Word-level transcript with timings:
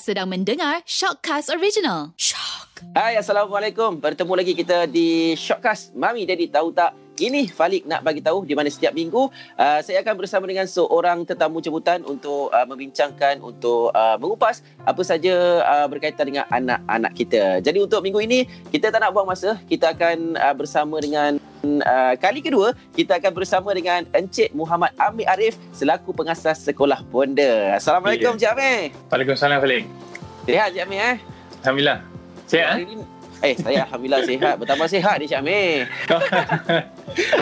Sedang 0.00 0.32
mendengar 0.32 0.80
Shockcast 0.88 1.52
Original. 1.52 2.16
Hai, 2.80 3.20
Assalamualaikum. 3.20 4.00
Bertemu 4.00 4.32
lagi 4.32 4.56
kita 4.56 4.88
di 4.88 5.36
Shockcast. 5.36 5.92
Mami, 5.92 6.24
Daddy 6.24 6.48
tahu 6.48 6.72
tak? 6.72 6.96
Ini 7.20 7.44
Falik 7.52 7.84
nak 7.84 8.00
bagi 8.08 8.24
tahu 8.24 8.48
di 8.48 8.56
mana 8.56 8.72
setiap 8.72 8.96
minggu 8.96 9.28
uh, 9.60 9.80
saya 9.84 10.00
akan 10.00 10.16
bersama 10.16 10.48
dengan 10.48 10.64
seorang 10.64 11.28
tetamu 11.28 11.60
jemputan 11.60 12.00
untuk 12.08 12.48
uh, 12.48 12.64
membincangkan 12.64 13.44
untuk 13.44 13.92
uh, 13.92 14.16
mengupas 14.16 14.64
apa 14.88 15.04
saja 15.04 15.60
uh, 15.60 15.86
berkaitan 15.92 16.32
dengan 16.32 16.48
anak-anak 16.48 17.12
kita. 17.12 17.60
Jadi 17.60 17.84
untuk 17.84 18.00
minggu 18.00 18.16
ini 18.24 18.48
kita 18.72 18.88
tak 18.88 19.04
nak 19.04 19.12
buang 19.12 19.28
masa, 19.28 19.60
kita 19.68 19.92
akan 19.92 20.40
uh, 20.40 20.56
bersama 20.56 20.98
dengan 21.04 21.36
uh, 21.84 22.16
kali 22.16 22.40
kedua 22.40 22.72
kita 22.96 23.20
akan 23.20 23.32
bersama 23.36 23.76
dengan 23.76 24.08
Encik 24.16 24.50
Muhammad 24.56 24.96
Amir 24.96 25.28
Arif 25.28 25.60
selaku 25.76 26.16
pengasas 26.16 26.64
sekolah 26.64 27.04
Ponda. 27.12 27.76
Assalamualaikum. 27.76 28.40
Cik 28.40 28.56
Amir. 28.56 28.96
Waalaikumsalam 29.12 29.60
Falik. 29.60 29.84
Sihat 30.48 30.72
Cik 30.74 30.84
Amir 30.88 31.00
eh? 31.12 31.16
Alhamdulillah. 31.60 32.11
Sihat 32.52 32.76
Hari 32.76 32.84
ni- 32.86 33.10
Eh, 33.42 33.58
saya 33.58 33.82
Alhamdulillah 33.90 34.22
sihat. 34.22 34.54
Bertambah 34.54 34.86
sihat 34.86 35.18
ni 35.18 35.26
Cik 35.26 35.42
Amir. 35.42 35.82
eh? 35.82 35.82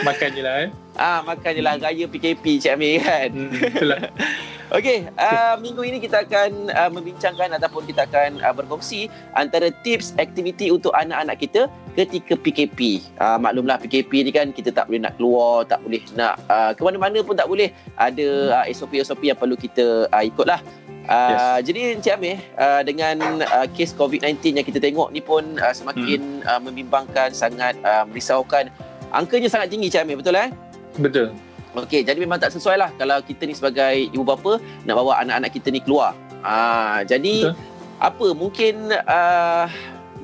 Makan 0.08 0.28
je 0.32 0.40
lah 0.40 0.54
eh. 0.64 0.68
Ah, 0.96 1.20
makan 1.20 1.52
je 1.52 1.60
lah 1.60 1.76
raya 1.76 2.08
PKP 2.08 2.56
Cik 2.56 2.72
Amir 2.72 3.04
kan. 3.04 3.28
Hmm, 3.28 3.52
itulah. 3.52 4.00
Okey, 4.80 5.10
uh, 5.18 5.58
minggu 5.58 5.82
ini 5.82 5.98
kita 5.98 6.24
akan 6.24 6.70
uh, 6.70 6.88
membincangkan 6.88 7.52
ataupun 7.52 7.84
kita 7.84 8.06
akan 8.06 8.38
uh, 8.38 8.54
berkongsi 8.54 9.10
antara 9.34 9.74
tips 9.82 10.14
aktiviti 10.16 10.70
untuk 10.70 10.94
anak-anak 10.94 11.36
kita 11.36 11.66
ketika 11.98 12.32
PKP. 12.32 13.02
Uh, 13.18 13.36
maklumlah 13.36 13.76
PKP 13.76 14.24
ni 14.24 14.30
kan 14.30 14.54
kita 14.54 14.70
tak 14.70 14.86
boleh 14.86 15.04
nak 15.04 15.18
keluar, 15.18 15.66
tak 15.66 15.82
boleh 15.82 16.00
nak 16.14 16.38
uh, 16.46 16.70
ke 16.70 16.80
mana-mana 16.80 17.18
pun 17.20 17.34
tak 17.34 17.50
boleh. 17.50 17.74
Ada 17.98 18.62
uh, 18.62 18.66
SOP-SOP 18.70 19.20
yang 19.20 19.36
perlu 19.36 19.58
kita 19.58 20.06
uh, 20.08 20.22
ikutlah. 20.22 20.62
Uh, 21.10 21.58
Jadi 21.58 21.98
Encik 21.98 22.14
Amir 22.14 22.38
uh, 22.54 22.86
dengan 22.86 23.42
uh, 23.42 23.66
kes 23.74 23.98
COVID-19 23.98 24.54
yang 24.54 24.66
kita 24.66 24.78
tengok 24.78 25.10
ni 25.10 25.18
pun 25.18 25.58
uh, 25.58 25.74
semakin 25.74 26.46
uh, 26.46 26.62
membimbangkan, 26.62 27.34
sangat 27.34 27.74
uh, 27.82 28.06
merisaukan. 28.06 28.70
Angkanya 29.10 29.50
sangat 29.50 29.74
tinggi 29.74 29.90
Encik 29.90 30.06
Amir, 30.06 30.22
betul 30.22 30.38
eh? 30.38 30.54
Betul. 31.02 31.34
Okey, 31.74 32.02
jadi 32.02 32.18
memang 32.18 32.42
tak 32.42 32.50
sesuai 32.50 32.82
lah 32.82 32.90
kalau 32.98 33.22
kita 33.22 33.46
ni 33.46 33.54
sebagai 33.54 34.10
ibu 34.10 34.26
bapa 34.26 34.58
nak 34.86 34.94
bawa 34.98 35.22
anak-anak 35.22 35.54
kita 35.54 35.70
ni 35.70 35.78
keluar. 35.78 36.18
Ah, 36.42 37.06
jadi 37.06 37.46
Betul. 37.46 37.54
apa 38.02 38.26
mungkin 38.34 38.74
uh, 38.90 39.66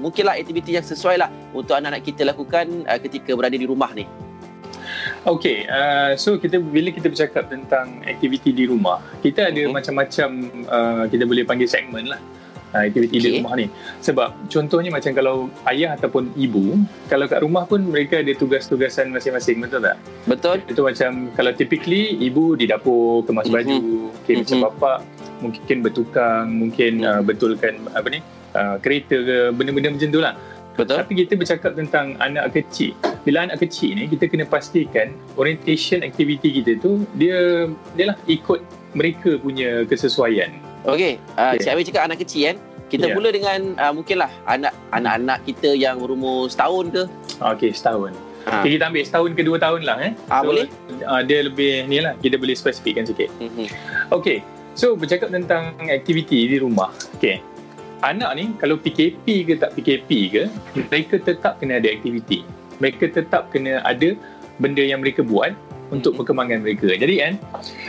mungkinlah 0.02 0.34
aktiviti 0.42 0.74
yang 0.74 0.82
sesuai 0.82 1.22
lah 1.22 1.30
untuk 1.54 1.78
anak-anak 1.78 2.02
kita 2.02 2.26
lakukan 2.26 2.82
uh, 2.90 2.98
ketika 2.98 3.38
berada 3.38 3.54
di 3.54 3.62
rumah 3.62 3.94
ni. 3.94 4.10
Okay, 5.26 5.66
uh, 5.66 6.14
so 6.14 6.38
kita 6.38 6.62
bila 6.62 6.94
kita 6.94 7.10
bercakap 7.10 7.50
tentang 7.50 7.98
aktiviti 8.06 8.54
di 8.54 8.62
rumah, 8.62 9.02
kita 9.18 9.50
ada 9.50 9.58
Mhm. 9.58 9.74
macam-macam 9.74 10.28
uh, 10.70 11.02
kita 11.10 11.26
boleh 11.26 11.42
panggil 11.42 11.66
segmen 11.66 12.06
lah. 12.06 12.22
Uh, 12.70 12.86
aktiviti 12.86 13.18
di 13.18 13.26
Okay. 13.26 13.34
rumah 13.38 13.54
ni 13.54 13.66
sebab 13.98 14.34
contohnya 14.46 14.90
macam 14.90 15.14
kalau 15.14 15.46
ayah 15.70 15.94
ataupun 15.94 16.34
ibu 16.34 16.74
kalau 17.06 17.30
kat 17.30 17.38
rumah 17.38 17.62
pun 17.62 17.78
mereka 17.78 18.18
ada 18.18 18.34
tugas-tugasan 18.34 19.14
masing-masing 19.14 19.62
betul 19.62 19.86
tak 19.86 19.96
Betul? 20.26 20.56
itu 20.66 20.82
macam 20.82 21.30
kalau 21.34 21.54
typically 21.54 22.18
ibu 22.18 22.58
di 22.58 22.66
dapur 22.66 23.22
kemas 23.22 23.46
Mhm. 23.46 23.54
baju 23.54 23.76
okay, 24.18 24.34
macam 24.42 24.56
Mhm. 24.58 24.64
bapa 24.66 24.92
mungkin 25.38 25.76
bertukang 25.78 26.44
mungkin 26.52 26.92
Mhm. 27.00 27.06
uh, 27.06 27.20
betulkan 27.22 27.74
apa 27.94 28.06
ni 28.10 28.18
uh, 28.52 28.76
kereta 28.82 29.14
ke 29.14 29.36
benda-benda 29.54 29.94
macam 29.94 30.10
tu 30.10 30.20
lah 30.20 30.34
Betul? 30.74 30.96
tapi 31.00 31.12
kita 31.16 31.32
bercakap 31.38 31.70
tentang 31.72 32.18
anak 32.18 32.50
kecil 32.50 32.98
bila 33.26 33.42
anak 33.42 33.58
kecil 33.58 33.92
ni 33.92 34.06
kita 34.06 34.24
kena 34.24 34.46
pastikan 34.46 35.10
orientation 35.34 36.00
activity 36.00 36.48
kita 36.56 36.78
tu 36.78 37.02
dia 37.12 37.66
dia 37.92 38.04
lah 38.08 38.16
ikut 38.24 38.62
mereka 38.94 39.36
punya 39.36 39.82
kesesuaian 39.84 40.54
Okey, 40.86 41.18
uh. 41.34 41.58
Cik 41.58 41.66
Amir 41.68 41.82
cakap 41.84 42.02
anak 42.06 42.22
kecil 42.22 42.42
kan. 42.46 42.56
Kita 42.86 43.10
Ya. 43.10 43.12
mula 43.12 43.28
dengan 43.28 43.74
uh, 43.74 43.90
mungkinlah 43.90 44.30
anak 44.46 44.70
anak-anak 44.92 45.42
kita 45.42 45.74
yang 45.74 45.98
berumur 45.98 46.46
setahun 46.46 46.86
ke. 46.88 47.02
okey 47.44 47.74
setahun 47.74 48.14
Ha. 48.46 48.62
okay, 48.62 48.78
kita 48.78 48.86
ambil 48.86 49.02
setahun 49.02 49.30
ke 49.34 49.42
dua 49.42 49.58
tahun 49.58 49.82
lah 49.82 49.98
eh 50.00 50.12
Ah, 50.30 50.38
boleh? 50.40 50.70
uh, 51.02 51.18
dia 51.20 51.42
lebih 51.42 51.82
ni 51.84 51.98
lah 51.98 52.14
kita 52.16 52.38
boleh 52.38 52.54
spesifikkan 52.54 53.02
sikit 53.02 53.26
Mhm. 53.36 53.66
Okey, 54.14 54.38
so 54.72 54.94
bercakap 54.94 55.34
tentang 55.34 55.74
aktiviti 55.82 56.46
di 56.46 56.56
rumah. 56.56 56.94
Okey. 57.18 57.42
Anak 57.98 58.30
ni 58.32 58.54
kalau 58.54 58.78
PKP 58.78 59.26
ke 59.42 59.58
tak 59.58 59.74
PKP 59.74 60.10
ke, 60.30 60.42
mereka 60.86 61.18
tetap 61.18 61.58
kena 61.58 61.82
ada 61.82 61.90
aktiviti. 61.90 62.46
Mereka 62.78 63.12
tetap 63.12 63.50
kena 63.50 63.80
ada 63.82 64.12
benda 64.56 64.80
yang 64.80 65.00
mereka 65.04 65.20
buat 65.20 65.52
untuk 65.94 66.14
Mhm. 66.14 66.18
perkembangan 66.18 66.58
mereka. 66.66 66.88
Jadi 66.90 67.14
kan, 67.22 67.32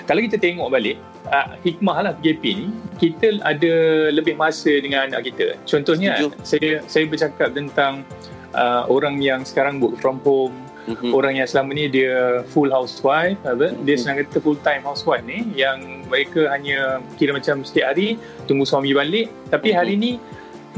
kalau 0.05 0.21
kita 0.21 0.37
tengok 0.37 0.69
balik, 0.69 1.01
uh, 1.33 1.57
hikmah 1.65 1.97
lah 2.05 2.13
PKP 2.21 2.43
ni, 2.53 2.67
kita 3.01 3.41
ada 3.41 3.73
lebih 4.13 4.37
masa 4.37 4.69
dengan 4.77 5.09
anak 5.09 5.33
kita. 5.33 5.57
Contohnya, 5.65 6.13
Setuju. 6.13 6.37
saya 6.45 6.71
saya 6.85 7.05
bercakap 7.09 7.57
tentang 7.57 8.05
uh, 8.53 8.85
orang 8.89 9.17
yang 9.21 9.41
sekarang 9.41 9.81
work 9.81 9.97
from 9.97 10.21
home, 10.21 10.53
Mhm. 10.87 11.11
orang 11.11 11.35
yang 11.35 11.47
selama 11.49 11.75
ni 11.75 11.91
dia 11.91 12.41
full 12.47 12.71
housewife 12.71 13.35
apa 13.43 13.75
dia 13.83 13.99
Hmm. 13.99 14.01
senang 14.01 14.17
kata 14.23 14.39
full 14.39 14.55
time 14.63 14.79
housewife 14.87 15.19
ni 15.27 15.43
yang 15.51 15.83
mereka 16.07 16.47
hanya 16.47 17.03
kira 17.19 17.35
macam 17.35 17.59
setiap 17.61 17.91
hari 17.91 18.15
tunggu 18.47 18.63
suami 18.63 18.95
balik 18.95 19.27
tapi 19.51 19.75
Hmm. 19.75 19.77
hari 19.83 19.93
ni 19.99 20.11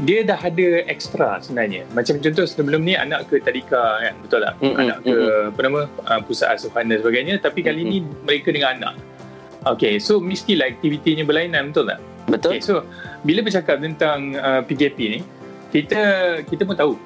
dia 0.00 0.24
dah 0.24 0.40
ada 0.40 0.80
extra 0.88 1.36
sebenarnya 1.38 1.84
macam 1.92 2.16
contoh 2.18 2.48
sebelum 2.48 2.80
ni 2.82 2.96
anak 2.96 3.28
ke 3.28 3.36
tadika 3.40 4.00
kan 4.00 4.14
betul 4.24 4.40
tak 4.40 4.54
Hmm, 4.60 4.76
anak 4.76 4.98
ke 5.04 5.16
apa 5.52 5.60
nama 5.60 5.80
uh, 6.08 6.20
pusat 6.24 6.56
asuhan 6.56 6.88
dan 6.88 7.04
sebagainya 7.04 7.36
tapi 7.36 7.60
kali 7.60 7.84
Hmm. 7.84 7.90
ni 7.90 7.98
mereka 8.24 8.50
dengan 8.52 8.80
anak 8.80 8.96
Okay, 9.60 10.00
so 10.00 10.24
mestilah 10.24 10.72
aktivitinya 10.72 11.20
berlainan 11.20 11.68
betul 11.68 11.84
tak? 11.84 12.00
Betul? 12.32 12.56
Okay, 12.56 12.60
so 12.64 12.80
bila 13.28 13.44
bercakap 13.44 13.76
tentang 13.84 14.32
uh, 14.32 14.64
PKP 14.64 14.98
ni, 15.12 15.20
kita 15.68 16.00
kita 16.48 16.64
pun 16.64 16.72
tahu 16.72 16.96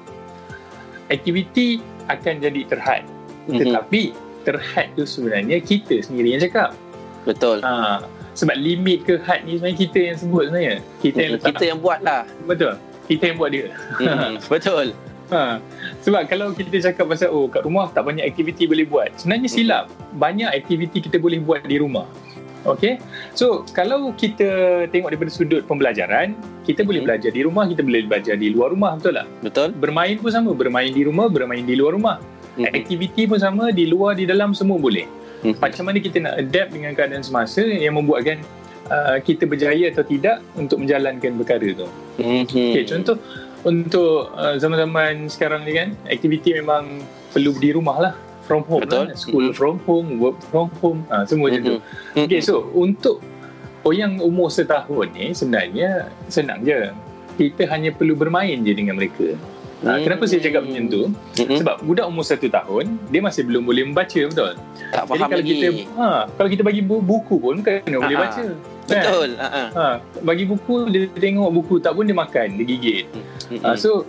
aktiviti 1.11 1.83
akan 2.07 2.33
jadi 2.39 2.61
terhad. 2.63 3.03
Mhm. 3.51 3.59
Tetapi 3.59 4.01
terhad 4.47 4.87
tu 4.95 5.03
sebenarnya 5.03 5.59
kita 5.59 5.99
sendiri 5.99 6.37
yang 6.37 6.47
cakap. 6.47 6.71
Betul. 7.27 7.59
Ha, 7.59 8.05
sebab 8.35 8.55
limit 8.59 9.07
ke 9.07 9.17
had 9.23 9.47
ni 9.47 9.57
sebenarnya 9.57 9.79
kita 9.79 9.97
yang 10.11 10.17
sebut 10.19 10.43
sebenarnya. 10.51 10.75
Kita 10.99 11.17
yang 11.17 11.31
letak. 11.39 11.47
Kita 11.55 11.63
yang 11.65 11.79
buat 11.79 11.99
lah. 12.03 12.21
Betul. 12.45 12.73
Kita 13.07 13.23
yang 13.31 13.37
buat 13.39 13.49
dia. 13.55 13.67
Mhm. 13.97 14.33
Betul. 14.53 14.87
Ha, 15.33 15.57
sebab 16.05 16.29
kalau 16.29 16.53
kita 16.53 16.77
cakap 16.85 17.09
pasal 17.09 17.33
oh 17.33 17.49
kat 17.49 17.65
rumah 17.65 17.89
tak 17.89 18.05
banyak 18.05 18.21
aktiviti 18.21 18.69
boleh 18.69 18.85
buat. 18.85 19.09
Sebenarnya 19.17 19.49
silap. 19.49 19.85
Banyak 20.21 20.53
aktiviti 20.53 21.01
kita 21.01 21.17
boleh 21.17 21.41
buat 21.41 21.65
di 21.65 21.81
rumah. 21.81 22.05
Okay. 22.65 22.97
So 23.37 23.61
kalau 23.77 24.09
kita 24.17 24.45
tengok 24.89 25.13
daripada 25.13 25.29
sudut 25.29 25.65
pembelajaran, 25.69 26.33
kita 26.65 26.81
boleh 26.81 27.01
Mhm. 27.01 27.07
belajar 27.09 27.29
di 27.29 27.41
rumah, 27.45 27.63
kita 27.69 27.81
boleh 27.85 28.01
belajar 28.09 28.35
di 28.37 28.49
luar 28.49 28.73
rumah, 28.73 28.97
betul 28.97 29.13
tak? 29.21 29.27
Betul? 29.45 29.67
Bermain 29.77 30.17
pun 30.17 30.29
sama, 30.33 30.49
bermain 30.53 30.89
di 30.89 31.01
rumah, 31.05 31.29
bermain 31.29 31.61
di 31.61 31.77
luar 31.77 31.93
rumah. 31.93 32.17
Mhm. 32.57 32.73
Aktiviti 32.73 33.29
pun 33.29 33.37
sama, 33.37 33.69
di 33.69 33.85
luar, 33.85 34.17
di 34.17 34.25
dalam 34.25 34.57
semua 34.57 34.81
boleh. 34.81 35.05
Mhm. 35.45 35.61
Macam 35.61 35.83
mana 35.85 35.97
kita 36.01 36.17
nak 36.17 36.33
adapt 36.41 36.69
dengan 36.73 36.91
keadaan 36.97 37.21
semasa 37.21 37.61
yang 37.61 38.01
membuatkan 38.01 38.41
uh, 38.89 39.21
kita 39.21 39.45
berjaya 39.45 39.93
atau 39.93 40.01
tidak 40.01 40.41
untuk 40.57 40.81
menjalankan 40.81 41.37
perkara 41.37 41.67
tu. 41.77 41.87
Mhm. 42.17 42.49
Okay, 42.49 42.83
contoh 42.89 43.17
untuk 43.61 44.33
uh, 44.33 44.57
zaman-zaman 44.57 45.29
sekarang 45.29 45.65
ni 45.65 45.77
kan, 45.77 45.93
aktiviti 46.09 46.53
memang 46.57 47.01
perlu 47.29 47.53
di 47.57 47.69
rumah 47.73 47.97
lah. 48.01 48.13
From 48.45 48.61
home 48.69 48.85
Betul. 48.85 49.09
lah. 49.09 49.17
School 49.17 49.45
Mhm. 49.49 49.57
from 49.57 49.75
home, 49.89 50.21
work 50.21 50.37
from 50.53 50.69
home, 50.77 51.01
ha, 51.09 51.25
semua 51.25 51.49
macam 51.49 51.61
tu. 51.65 51.75
Mhm. 52.13 52.29
Okay, 52.29 52.41
so 52.45 52.69
untuk 52.77 53.17
orang 53.81 54.21
umur 54.21 54.53
setahun 54.53 55.09
ni 55.17 55.33
sebenarnya 55.33 56.13
senang 56.29 56.61
je. 56.61 56.93
Kita 57.41 57.65
hanya 57.73 57.89
perlu 57.89 58.13
bermain 58.13 58.61
je 58.61 58.73
dengan 58.77 59.01
mereka. 59.01 59.33
Ha, 59.77 59.91
Hmm. 59.91 60.01
Kenapa 60.01 60.23
saya 60.23 60.39
cakap 60.39 60.61
macam 60.63 60.83
tu? 60.87 61.01
Mhm. 61.35 61.57
Sebab 61.59 61.75
budak 61.83 62.05
umur 62.07 62.23
satu 62.23 62.47
tahun, 62.47 62.85
dia 63.05 63.19
masih 63.19 63.43
belum 63.43 63.63
boleh 63.63 63.83
membaca, 63.83 64.15
betul? 64.23 64.55
tak 64.87 65.03
Jadi 65.03 65.09
faham 65.11 65.27
kalau 65.27 65.35
lagi. 65.37 65.51
kita 65.51 65.67
ha, 65.93 66.07
kalau 66.31 66.49
kita 66.49 66.63
bagi 66.63 66.81
bu- 66.81 67.03
buku 67.03 67.35
pun 67.35 67.55
kena 67.59 67.97
boleh 67.97 68.15
Ha, 68.15 68.21
ha. 68.21 68.25
baca. 68.25 68.43
Betul. 68.85 69.29
Ha. 69.35 69.47
Ha, 69.69 69.85
bagi 70.21 70.45
buku 70.45 70.73
dia 70.87 71.05
tengok 71.11 71.49
buku 71.51 71.75
tak 71.77 71.91
pun 71.91 72.03
dia 72.03 72.13
makan, 72.13 72.47
dia 72.53 72.65
gigit. 72.65 73.03
Mhm. 73.51 73.61
Ha, 73.61 73.75
so 73.75 74.07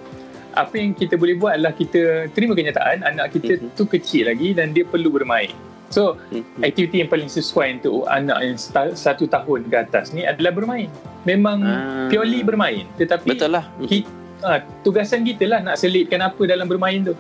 apa 0.53 0.73
yang 0.73 0.93
kita 0.93 1.15
boleh 1.15 1.35
buat 1.35 1.53
adalah 1.53 1.73
kita 1.73 2.01
terima 2.31 2.55
kenyataan 2.55 3.03
anak 3.03 3.35
kita 3.35 3.59
Mhm. 3.59 3.75
tu 3.75 3.85
kecil 3.85 4.29
lagi 4.29 4.53
dan 4.53 4.71
dia 4.71 4.85
perlu 4.85 5.11
bermain. 5.11 5.51
So 5.89 6.15
Mhm. 6.31 6.63
aktiviti 6.63 6.97
yang 6.99 7.09
paling 7.09 7.27
sesuai 7.27 7.77
untuk 7.77 8.07
anak 8.07 8.39
yang 8.41 8.57
satu 8.93 9.25
tahun 9.27 9.67
ke 9.67 9.77
atas 9.81 10.11
ni 10.11 10.23
adalah 10.23 10.51
bermain. 10.51 10.89
Memang 11.23 11.59
Ah. 11.61 12.07
purely 12.07 12.41
bermain. 12.41 12.87
Tetapi 12.95 13.29
Betul 13.29 13.51
lah. 13.53 13.67
Kita, 13.81 14.09
ha, 14.45 14.61
tugasan 14.85 15.25
kita 15.25 15.45
lah 15.49 15.61
nak 15.63 15.77
selitkan 15.81 16.21
apa 16.25 16.43
dalam 16.45 16.67
bermain 16.67 17.07
tu. 17.07 17.15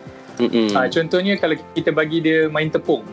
Ha, 0.76 0.92
contohnya 0.92 1.40
kalau 1.40 1.56
kita 1.72 1.90
bagi 1.92 2.20
dia 2.20 2.48
main 2.52 2.68
tepung. 2.68 3.04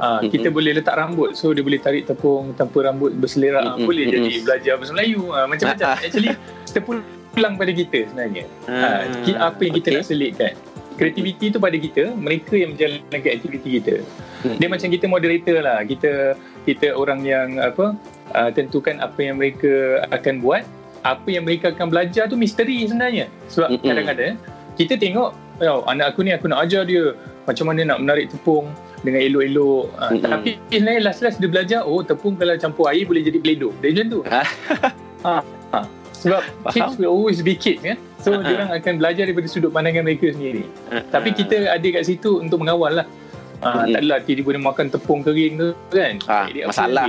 Ha, 0.00 0.24
kita 0.24 0.48
boleh 0.48 0.78
letak 0.80 0.96
rambut. 0.96 1.34
So 1.36 1.52
dia 1.52 1.60
boleh 1.60 1.82
tarik 1.82 2.08
tepung 2.08 2.54
tanpa 2.54 2.86
rambut 2.86 3.12
berselerak 3.18 3.64
ha, 3.64 3.76
boleh 3.76 4.08
jadi 4.08 4.32
belajar 4.40 4.74
bahasa 4.78 4.92
Melayu. 4.94 5.22
Ha, 5.34 5.44
macam-macam. 5.50 5.86
Ah, 5.86 5.94
ah. 5.98 6.06
actually 6.06 6.30
terpulang 6.70 7.54
pada 7.58 7.72
kita 7.74 7.98
sebenarnya. 8.08 8.44
Ha, 8.70 8.88
ki- 9.26 9.40
apa 9.40 9.60
yang 9.60 9.74
kita 9.76 9.88
okey. 9.90 9.96
nak 9.98 10.06
selitkan. 10.06 10.52
Kreativiti 10.96 11.46
tu 11.48 11.58
pada 11.58 11.76
kita 11.80 12.12
mereka 12.12 12.54
yang 12.60 12.76
menjalankan 12.76 13.32
aktiviti 13.32 13.68
kita. 13.80 13.94
Dia 14.60 14.68
macam 14.68 14.88
kita 14.88 15.04
moderator 15.08 15.56
lah. 15.64 15.80
Kita 15.84 16.36
kita 16.64 16.92
orang 16.92 17.24
yang 17.24 17.56
apa 17.56 17.96
uh, 18.36 18.50
tentukan 18.52 19.00
apa 19.00 19.16
yang 19.20 19.40
mereka 19.40 20.04
akan 20.12 20.44
buat 20.44 20.64
apa 21.02 21.28
yang 21.28 21.48
mereka 21.48 21.72
akan 21.72 21.88
belajar 21.88 22.28
tu 22.28 22.36
misteri 22.36 22.84
sebenarnya. 22.84 23.26
Sebab 23.48 23.68
Mm-mm. 23.76 23.86
kadang-kadang 23.86 24.34
kita 24.76 24.94
tengok, 24.96 25.30
oh, 25.64 25.82
anak 25.88 26.14
aku 26.14 26.24
ni 26.24 26.32
aku 26.32 26.48
nak 26.48 26.68
ajar 26.68 26.84
dia 26.84 27.16
macam 27.48 27.72
mana 27.72 27.80
nak 27.84 27.98
menarik 28.04 28.30
tepung 28.30 28.68
dengan 29.00 29.20
elok-elok. 29.24 29.84
Uh, 29.96 30.10
Mm-mm. 30.12 30.22
tapi 30.28 30.50
sebenarnya 30.68 31.00
last-last 31.08 31.36
dia 31.40 31.48
belajar, 31.48 31.80
oh 31.84 32.04
tepung 32.04 32.36
kalau 32.36 32.56
campur 32.60 32.92
air 32.92 33.08
boleh 33.08 33.24
jadi 33.24 33.38
beleduk. 33.40 33.72
Dia 33.80 33.88
macam 33.96 34.06
tu. 34.08 34.20
Ah. 34.28 34.46
ha, 35.26 35.34
ha. 35.72 35.80
Sebab 36.20 36.40
Faham. 36.68 36.72
kids 36.76 36.94
will 37.00 37.12
always 37.12 37.40
be 37.40 37.56
kids 37.56 37.80
kan. 37.80 37.96
So, 38.20 38.36
ah. 38.36 38.44
dia 38.44 38.60
orang 38.60 38.70
akan 38.76 38.92
belajar 39.00 39.24
daripada 39.24 39.48
sudut 39.48 39.72
pandangan 39.72 40.04
mereka 40.04 40.28
sendiri. 40.36 40.68
Ah, 40.92 41.00
Tapi 41.08 41.32
kita 41.32 41.72
ada 41.72 41.88
kat 41.88 42.04
situ 42.04 42.44
untuk 42.44 42.60
mengawal 42.60 43.00
lah. 43.00 43.06
Uh, 43.60 43.68
Mm-mm. 43.76 43.92
tak 43.92 44.00
adalah 44.00 44.18
tiba-tiba 44.20 44.50
dia 44.50 44.62
makan 44.62 44.86
tepung 44.88 45.20
kering 45.20 45.52
tu 45.54 45.68
kan. 45.88 46.14
Ah, 46.24 46.48
Dia 46.48 46.64
apa 46.64 46.72
masalah. 46.72 47.08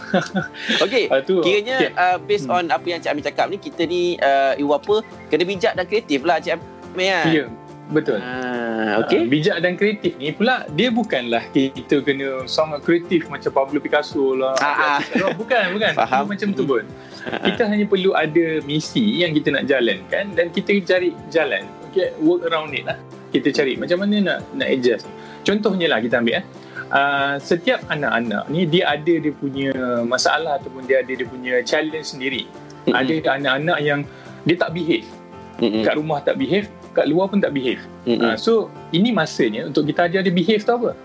Okey, 0.84 1.04
Ah, 1.08 1.20
tu. 1.20 1.40
kiranya 1.40 1.76
Okay. 1.78 1.90
uh, 1.94 2.16
based 2.18 2.46
Hmm. 2.46 2.56
on 2.58 2.64
apa 2.68 2.86
yang 2.86 2.98
Cik 2.98 3.10
Amir 3.10 3.24
cakap 3.24 3.46
ni, 3.48 3.56
kita 3.56 3.82
ni 3.84 4.02
uh, 4.18 4.56
ibu 4.56 4.72
apa, 4.72 4.94
kena 5.28 5.44
bijak 5.44 5.72
dan 5.74 5.84
kreatif 5.84 6.20
lah 6.22 6.38
Cik 6.38 6.56
Amir 6.56 7.06
kan? 7.06 7.26
Ya, 7.28 7.44
betul. 7.90 8.18
Ah, 8.18 8.70
Okay. 8.94 9.20
okey. 9.20 9.30
bijak 9.30 9.56
dan 9.58 9.72
kreatif 9.74 10.12
ni 10.16 10.32
pula 10.32 10.64
dia 10.70 10.88
bukanlah 10.88 11.44
kita 11.48 12.00
kena 12.00 12.44
sangat 12.44 12.80
kreatif 12.80 13.24
macam 13.26 13.48
Pablo 13.50 13.78
Picasso 13.78 14.32
lah. 14.32 14.52
Ah, 14.58 14.96
ah. 14.96 15.00
Oh, 15.22 15.32
bukan, 15.40 15.72
bukan. 15.72 15.92
Faham. 15.94 16.28
Macam 16.28 16.48
tu 16.50 16.64
pun. 16.64 16.84
Kita 17.22 17.64
hanya 17.64 17.84
perlu 17.84 18.12
ada 18.12 18.60
misi 18.62 19.20
yang 19.20 19.30
kita 19.30 19.48
nak 19.50 19.64
jalankan 19.64 20.32
dan 20.32 20.48
kita 20.48 20.76
cari 20.82 21.12
jalan. 21.28 21.62
Okay, 21.88 22.16
work 22.18 22.44
around 22.44 22.72
it 22.72 22.84
lah. 22.84 22.96
Kita 23.28 23.48
cari 23.48 23.76
macam 23.76 23.96
mana 23.98 24.16
nak 24.18 24.38
nak 24.52 24.68
adjust. 24.68 25.08
Contohnya 25.42 25.86
lah 25.90 25.98
kita 26.02 26.22
ambil 26.22 26.42
eh. 26.42 26.44
Uh, 26.92 27.40
setiap 27.40 27.80
anak-anak 27.88 28.52
ni 28.52 28.68
dia 28.68 28.84
ada 28.84 29.14
dia 29.16 29.32
punya 29.32 29.72
masalah 30.04 30.60
ataupun 30.60 30.84
dia 30.84 31.00
ada 31.00 31.08
dia 31.08 31.24
punya 31.24 31.64
challenge 31.64 32.12
sendiri. 32.12 32.44
Mm-mm. 32.84 32.98
Ada 32.98 33.40
anak-anak 33.40 33.78
yang 33.80 34.00
dia 34.44 34.56
tak 34.60 34.76
behave. 34.76 35.08
Mm-mm. 35.62 35.86
Kat 35.86 35.96
rumah 35.96 36.20
tak 36.20 36.36
behave, 36.36 36.68
kat 36.92 37.08
luar 37.08 37.32
pun 37.32 37.40
tak 37.40 37.56
behave. 37.56 37.80
Mm-mm. 38.04 38.20
Uh, 38.20 38.36
so 38.36 38.68
ini 38.92 39.08
masanya 39.08 39.66
untuk 39.72 39.88
kita 39.88 40.04
ajar 40.10 40.20
dia 40.20 40.34
behave 40.34 40.62
tu 40.62 40.72
apa. 40.74 40.92
Uh, 40.92 41.00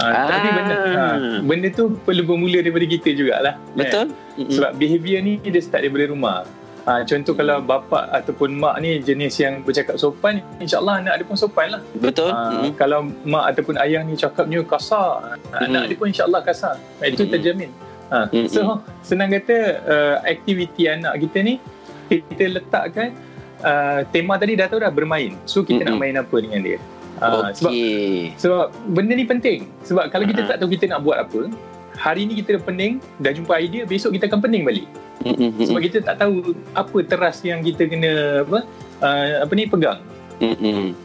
Ah. 0.00 0.28
Tapi 0.28 0.48
benda 0.54 0.74
uh, 0.76 1.16
benda 1.42 1.68
tu 1.74 1.84
perlu 2.06 2.22
bermula 2.22 2.62
daripada 2.62 2.86
kita 2.86 3.10
jugalah. 3.10 3.54
Betul? 3.74 4.12
Kan? 4.12 4.38
Mm-mm. 4.38 4.52
Sebab 4.54 4.70
behavior 4.78 5.18
ni 5.24 5.40
dia 5.42 5.60
start 5.60 5.82
daripada 5.82 6.08
rumah. 6.14 6.46
Uh, 6.90 7.06
contoh 7.06 7.38
kalau 7.38 7.62
bapa 7.62 8.10
ataupun 8.10 8.50
mak 8.58 8.82
ni 8.82 8.98
jenis 8.98 9.38
yang 9.38 9.62
bercakap 9.62 9.94
sopan, 9.94 10.42
insyaAllah 10.58 10.98
anak 10.98 11.22
dia 11.22 11.26
pun 11.30 11.38
sopan 11.38 11.78
lah. 11.78 11.80
Betul? 11.94 12.34
Uh, 12.34 12.66
Mm-mm. 12.66 12.74
kalau 12.74 13.06
mak 13.22 13.54
ataupun 13.54 13.78
ayah 13.78 14.02
ni 14.02 14.18
cakapnya 14.18 14.66
kasar, 14.66 15.38
uh, 15.54 15.60
anak 15.62 15.86
Mm. 15.86 15.88
dia 15.94 15.96
pun 16.02 16.06
insyaAllah 16.10 16.42
kasar. 16.42 16.74
Uh, 16.98 17.06
itu 17.06 17.22
Mm. 17.22 17.30
terjamin. 17.30 17.70
Uh, 18.10 18.26
Mm-mm. 18.34 18.50
so 18.50 18.82
senang 19.06 19.30
kata 19.30 19.56
uh, 19.86 20.16
aktiviti 20.26 20.90
anak 20.90 21.14
kita 21.22 21.38
ni 21.46 21.62
kita 22.10 22.58
letakkan 22.58 23.14
uh, 23.62 24.02
tema 24.10 24.34
tadi 24.34 24.58
dah 24.58 24.66
tahu 24.66 24.82
dah 24.82 24.90
bermain. 24.90 25.38
So 25.46 25.62
kita 25.62 25.86
nak 25.86 25.94
Mm-mm. 25.94 26.02
main 26.02 26.18
apa 26.18 26.36
dengan 26.42 26.58
dia. 26.58 26.78
Uh, 27.22 27.54
sebab 27.54 27.70
Okey. 27.70 28.34
sebab 28.34 28.64
benda 28.90 29.12
ni 29.14 29.30
penting. 29.30 29.70
Sebab 29.86 30.10
kalau 30.10 30.26
kita 30.26 30.42
Ah. 30.42 30.48
tak 30.50 30.56
tahu 30.58 30.74
kita 30.74 30.90
nak 30.90 31.06
buat 31.06 31.22
apa, 31.22 31.54
hari 32.00 32.24
ni 32.24 32.40
kita 32.40 32.56
pening, 32.64 32.96
dah 33.20 33.30
jumpa 33.36 33.60
idea, 33.60 33.84
besok 33.84 34.16
kita 34.16 34.24
akan 34.32 34.40
pening 34.40 34.64
balik. 34.64 34.88
Mm-mm. 35.20 35.52
Sebab 35.60 35.80
kita 35.84 36.00
tak 36.00 36.16
tahu 36.16 36.56
apa 36.72 36.98
teras 37.04 37.44
yang 37.44 37.60
kita 37.60 37.84
kena 37.84 38.40
apa 38.40 38.64
uh, 39.04 39.44
apa 39.44 39.52
ni 39.52 39.68
pegang. 39.68 40.00
Mm-mm. 40.40 40.96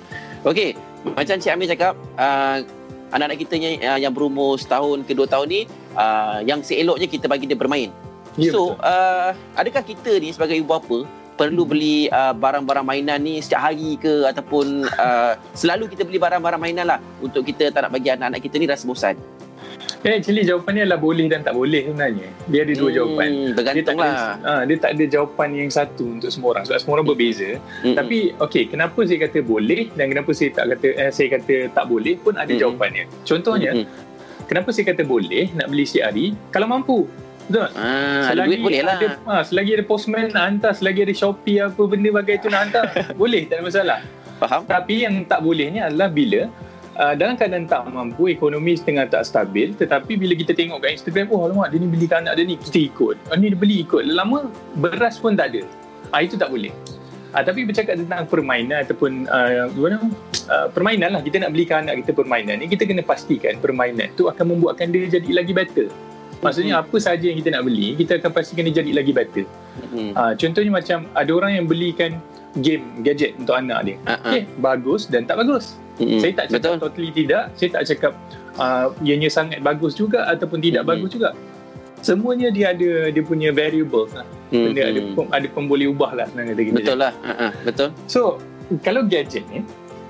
Okey, 0.47 0.79
macam 1.03 1.35
Cik 1.35 1.51
Amir 1.51 1.67
cakap, 1.67 1.99
uh, 2.15 2.63
anak-anak 3.11 3.43
kita 3.43 3.59
yang, 3.59 3.75
uh, 3.83 3.99
yang 3.99 4.13
berumur 4.15 4.55
setahun 4.55 5.03
ke 5.03 5.11
dua 5.11 5.27
tahun 5.27 5.51
ni, 5.51 5.61
uh, 5.99 6.39
yang 6.47 6.63
seeloknya 6.63 7.11
kita 7.11 7.27
bagi 7.27 7.43
dia 7.43 7.59
bermain. 7.59 7.91
Ya, 8.39 8.55
so, 8.55 8.79
uh, 8.79 9.35
adakah 9.59 9.83
kita 9.83 10.15
ni 10.23 10.31
sebagai 10.31 10.55
ibu 10.55 10.71
bapa 10.71 11.03
perlu 11.35 11.67
Hmm. 11.67 11.71
beli 11.75 12.07
uh, 12.15 12.31
barang-barang 12.31 12.87
mainan 12.87 13.19
ni 13.19 13.43
setiap 13.43 13.67
hari 13.67 13.99
ke 13.99 14.23
ataupun 14.23 14.87
uh, 14.95 15.35
selalu 15.51 15.91
kita 15.91 16.07
beli 16.07 16.15
barang-barang 16.15 16.59
mainan 16.63 16.87
lah 16.87 16.99
untuk 17.19 17.43
kita 17.43 17.75
tak 17.75 17.83
nak 17.83 17.91
bagi 17.91 18.07
anak-anak 18.07 18.39
kita 18.39 18.55
ni 18.55 18.67
rasa 18.71 18.87
bosan? 18.87 19.19
Eh, 20.05 20.21
actually 20.21 20.45
jawapannya 20.45 20.85
adalah 20.85 21.01
boleh 21.01 21.25
dan 21.25 21.41
tak 21.41 21.57
boleh 21.57 21.89
sebenarnya. 21.89 22.29
Dia 22.45 22.61
ada 22.61 22.73
dua 22.77 22.89
jawapan. 22.93 23.29
Hmm, 23.33 23.51
Dia 23.57 23.81
tak 23.81 23.95
ada, 23.97 24.09
ah, 24.45 24.61
dia 24.61 24.77
tak 24.77 24.91
ada 24.93 25.03
jawapan 25.09 25.49
yang 25.57 25.69
satu 25.73 26.05
untuk 26.05 26.29
semua 26.29 26.53
orang. 26.53 26.63
Sebab 26.69 26.77
semua 26.77 26.93
orang 27.01 27.07
berbeza. 27.09 27.57
Mm-mm. 27.81 27.97
Tapi 27.97 28.17
okey, 28.37 28.69
kenapa 28.69 28.99
saya 29.01 29.19
kata 29.25 29.41
boleh 29.41 29.89
dan 29.97 30.05
kenapa 30.13 30.29
saya 30.37 30.53
tak 30.53 30.77
kata 30.77 30.87
eh, 30.93 31.09
saya 31.09 31.27
kata 31.33 31.55
tak 31.73 31.85
boleh 31.89 32.21
pun 32.21 32.37
ada 32.37 32.45
Mm-mm. 32.45 32.61
jawapannya. 32.61 33.03
Contohnya, 33.25 33.71
Mm-mm. 33.73 33.89
kenapa 34.45 34.69
saya 34.69 34.85
kata 34.93 35.01
boleh 35.01 35.49
nak 35.57 35.67
beli 35.73 35.85
hari 35.97 36.37
kalau 36.53 36.69
mampu. 36.69 37.09
Betul? 37.45 37.69
Ah, 37.77 38.33
ada 38.33 38.41
duit 38.49 38.61
boleh 38.61 38.81
lah. 38.81 38.97
ada, 38.97 39.07
ha, 39.29 39.41
selagi 39.45 39.77
ada 39.77 39.85
postman 39.85 40.33
nak 40.33 40.43
hantar, 40.49 40.73
selagi 40.73 41.05
ada 41.05 41.13
Shopee 41.13 41.61
apa 41.61 41.81
benda 41.85 42.09
bagai 42.09 42.41
tu 42.41 42.49
nak 42.49 42.69
hantar, 42.69 42.89
boleh, 43.21 43.45
tak 43.45 43.61
ada 43.61 43.63
masalah. 43.65 43.99
Faham? 44.41 44.65
Tapi 44.65 45.05
yang 45.05 45.23
tak 45.29 45.45
bolehnya 45.45 45.87
adalah 45.87 46.09
bila 46.11 46.49
uh, 46.97 47.13
dalam 47.13 47.35
keadaan 47.35 47.67
tak 47.67 47.87
mampu, 47.91 48.31
ekonomi 48.31 48.75
setengah 48.75 49.07
tak 49.07 49.27
stabil, 49.27 49.75
tetapi 49.75 50.15
bila 50.15 50.33
kita 50.35 50.55
tengok 50.55 50.83
kat 50.83 50.99
Instagram, 50.99 51.31
oh 51.31 51.47
alamak 51.47 51.71
dia 51.71 51.79
ni 51.79 51.87
beli 51.87 52.07
kat 52.07 52.23
anak 52.25 52.39
dia 52.39 52.45
ni, 52.47 52.55
kita 52.59 52.79
ikut. 52.91 53.15
Ah, 53.31 53.37
ni 53.37 53.51
dia 53.51 53.59
beli 53.59 53.83
ikut. 53.83 54.03
Lama 54.07 54.49
beras 54.79 55.19
pun 55.19 55.35
tak 55.35 55.55
ada. 55.55 55.61
Ah, 56.15 56.23
itu 56.23 56.39
tak 56.39 56.49
boleh. 56.51 56.71
Ah, 57.35 57.43
tapi 57.43 57.67
bercakap 57.67 57.99
tentang 57.99 58.23
permainan 58.31 58.87
ataupun 58.87 59.27
uh, 59.27 59.67
uh, 59.67 60.67
permainan 60.71 61.19
lah 61.19 61.21
kita 61.21 61.41
nak 61.43 61.51
belikan 61.51 61.83
anak 61.83 62.05
kita 62.05 62.15
permainan 62.15 62.61
ni 62.61 62.71
kita 62.71 62.87
kena 62.87 63.03
pastikan 63.03 63.57
permainan 63.59 64.07
tu 64.15 64.31
akan 64.31 64.55
membuatkan 64.55 64.93
dia 64.93 65.19
jadi 65.19 65.43
lagi 65.43 65.51
better 65.51 65.91
maksudnya 66.39 66.79
apa 66.79 66.95
sahaja 66.95 67.25
yang 67.27 67.37
kita 67.41 67.51
nak 67.51 67.67
beli 67.67 67.97
kita 67.97 68.21
akan 68.21 68.31
pastikan 68.31 68.63
dia 68.69 68.79
jadi 68.79 68.91
lagi 68.95 69.11
better 69.11 69.45
Mm-mm. 69.83 70.15
uh, 70.15 70.33
contohnya 70.37 70.71
macam 70.71 70.97
ada 71.11 71.31
orang 71.33 71.51
yang 71.57 71.65
belikan 71.67 72.21
game 72.57 72.83
gadget 73.01 73.35
untuk 73.35 73.55
anak 73.55 73.79
dia 73.83 73.95
Ah, 74.03 74.15
ah. 74.15 74.19
okay, 74.25 74.43
bagus 74.57 75.05
dan 75.05 75.23
tak 75.23 75.39
bagus 75.39 75.75
Mm-mm. 75.95 76.19
saya 76.19 76.31
tak 76.33 76.45
cakap 76.49 76.75
Betul. 76.75 76.83
totally 76.83 77.11
tidak 77.11 77.43
saya 77.55 77.69
tak 77.71 77.83
cakap 77.87 78.11
uh, 78.55 78.91
ianya 79.01 79.27
sangat 79.27 79.59
bagus 79.59 79.93
juga 79.93 80.27
ataupun 80.27 80.59
tidak 80.59 80.83
Mm-mm. 80.83 80.91
bagus 80.95 81.09
juga 81.11 81.29
semuanya 81.99 82.47
dia 82.49 82.71
ada 82.71 83.09
dia 83.09 83.23
punya 83.23 83.49
variables 83.49 84.13
lah 84.13 84.27
benda 84.53 84.81
ada 84.83 85.01
pem- 85.01 85.31
ada 85.31 85.47
pemboleh 85.49 85.87
ubah 85.89 86.11
lah 86.13 86.27
kata 86.29 86.61
kita 86.61 86.75
Betul 86.77 86.97
lah. 87.01 87.11
Ah, 87.21 87.49
ah. 87.49 87.51
Betul. 87.63 87.89
So, 88.05 88.37
kalau 88.81 89.03
gadget 89.03 89.43
ni, 89.49 89.65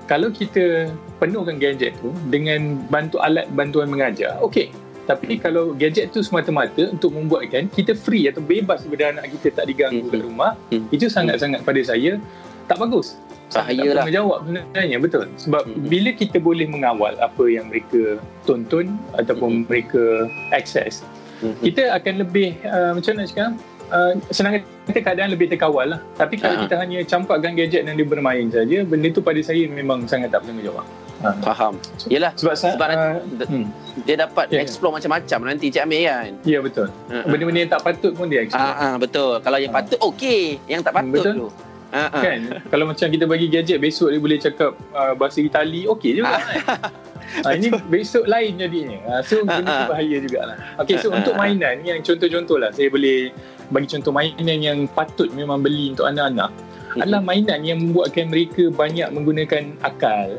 kalau 0.05 0.29
kita 0.29 0.91
penuhkan 1.17 1.55
gadget 1.55 1.95
tu 1.97 2.11
dengan 2.27 2.77
bantu 2.91 3.17
alat 3.23 3.47
bantuan 3.49 3.87
mengajar, 3.87 4.35
okey. 4.43 4.69
Tapi 5.05 5.37
kalau 5.37 5.71
gadget 5.73 6.09
tu 6.09 6.19
semata-mata 6.19 6.89
untuk 6.89 7.13
membuatkan 7.13 7.69
kita 7.69 7.93
free 7.93 8.25
atau 8.25 8.41
bebas 8.41 8.81
daripada 8.81 9.13
anak 9.13 9.29
kita 9.37 9.53
tak 9.53 9.65
diganggu 9.69 10.05
Mhm. 10.05 10.11
kat 10.11 10.21
rumah, 10.21 10.51
Mhm. 10.73 10.85
itu 10.89 11.05
sangat-sangat 11.07 11.61
pada 11.61 11.81
saya 11.81 12.17
tak 12.65 12.81
bagus. 12.81 13.15
Bahayalah. 13.53 14.09
Tak 14.09 14.11
jawab 14.11 14.39
sebenarnya 14.43 14.97
betul. 14.97 15.25
Sebab 15.37 15.63
Mhm. 15.63 15.85
bila 15.85 16.09
kita 16.11 16.37
boleh 16.41 16.65
mengawal 16.65 17.13
apa 17.21 17.43
yang 17.45 17.69
mereka 17.69 18.17
tonton 18.43 18.97
ataupun 19.13 19.61
Mhm. 19.61 19.65
mereka 19.69 20.03
akses, 20.49 21.05
Mm-mm. 21.39 21.61
kita 21.61 21.93
akan 21.93 22.13
lebih 22.25 22.57
uh, 22.65 22.97
macam 22.97 23.11
mana 23.13 23.29
cakap 23.29 23.53
uh, 23.93 24.17
senang 24.33 24.65
kata 24.87 24.97
keadaan 24.97 25.29
lebih 25.29 25.45
terkawal 25.45 25.85
lah 25.85 25.99
tapi 26.15 26.41
kalau 26.41 26.57
Ah. 26.57 26.61
kita 26.65 26.75
hanya 26.79 27.05
campakkan 27.05 27.53
gadget 27.53 27.85
dan 27.85 27.93
dia 27.93 28.07
bermain 28.07 28.49
saja 28.49 28.81
benda 28.81 29.13
tu 29.13 29.21
pada 29.21 29.37
saya 29.41 29.67
memang 29.69 30.09
sangat 30.09 30.33
tak 30.33 30.41
bertanggungjawab 30.41 30.81
uh, 31.25 31.33
Faham. 31.41 31.73
Yelah, 32.05 32.31
sebab 32.33 32.53
Sebab 32.53 32.87
uh, 32.87 33.17
d- 33.35 33.47
hmm, 33.47 33.65
dia 34.03 34.15
dapat 34.19 34.45
Ya, 34.47 34.57
ya. 34.57 34.61
explore 34.61 34.93
macam-macam 34.93 35.39
nanti 35.47 35.67
Cik 35.67 35.81
Amir 35.81 36.01
kan. 36.05 36.31
ya 36.43 36.59
betul 36.59 36.87
Ah, 37.07 37.13
ah. 37.15 37.23
benda-benda 37.25 37.59
yang 37.59 37.71
tak 37.71 37.81
patut 37.81 38.11
pun 38.11 38.27
dia 38.27 38.41
explore 38.41 38.61
Ah, 38.67 38.85
ah, 38.85 38.95
betul. 38.95 39.31
Kalau 39.39 39.57
yang 39.57 39.69
Ah. 39.69 39.77
patut 39.79 39.99
okey, 40.03 40.41
yang 40.65 40.79
tak 40.79 40.93
patut 40.93 41.11
Betul. 41.11 41.33
tu. 41.35 41.47
Ah. 41.91 42.11
kan 42.11 42.39
kalau 42.67 42.85
macam 42.85 43.07
kita 43.07 43.23
bagi 43.23 43.47
gadget 43.47 43.79
besok 43.79 44.11
dia 44.11 44.19
boleh 44.19 44.35
cakap 44.37 44.75
uh, 44.91 45.15
bahasa 45.15 45.39
Itali 45.39 45.87
okey 45.87 46.19
juga 46.19 46.35
kan 46.35 46.43
Ah, 47.41 47.51
ini 47.51 47.67
besok 47.87 48.25
lain 48.25 48.53
jadinya. 48.55 48.99
Ah, 49.09 49.21
so 49.21 49.41
benda 49.41 49.63
tu 49.63 49.65
Ah, 49.65 49.79
ah. 49.79 49.87
bahaya 49.89 50.17
jugalah. 50.19 50.57
Okay, 50.77 50.95
so 50.97 51.09
untuk 51.09 51.33
mainan 51.33 51.81
yang 51.81 51.99
contoh-contoh 51.99 52.57
lah 52.57 52.69
saya 52.69 52.85
boleh 52.87 53.33
bagi 53.67 53.87
contoh 53.89 54.11
mainan 54.11 54.59
yang 54.59 54.79
patut 54.87 55.31
memang 55.31 55.57
beli 55.57 55.89
untuk 55.89 56.05
anak-anak 56.05 56.53
adalah 56.95 57.19
mainan 57.19 57.59
yang 57.61 57.81
membuatkan 57.81 58.29
mereka 58.29 58.69
banyak 58.69 59.09
menggunakan 59.09 59.73
akal, 59.81 60.37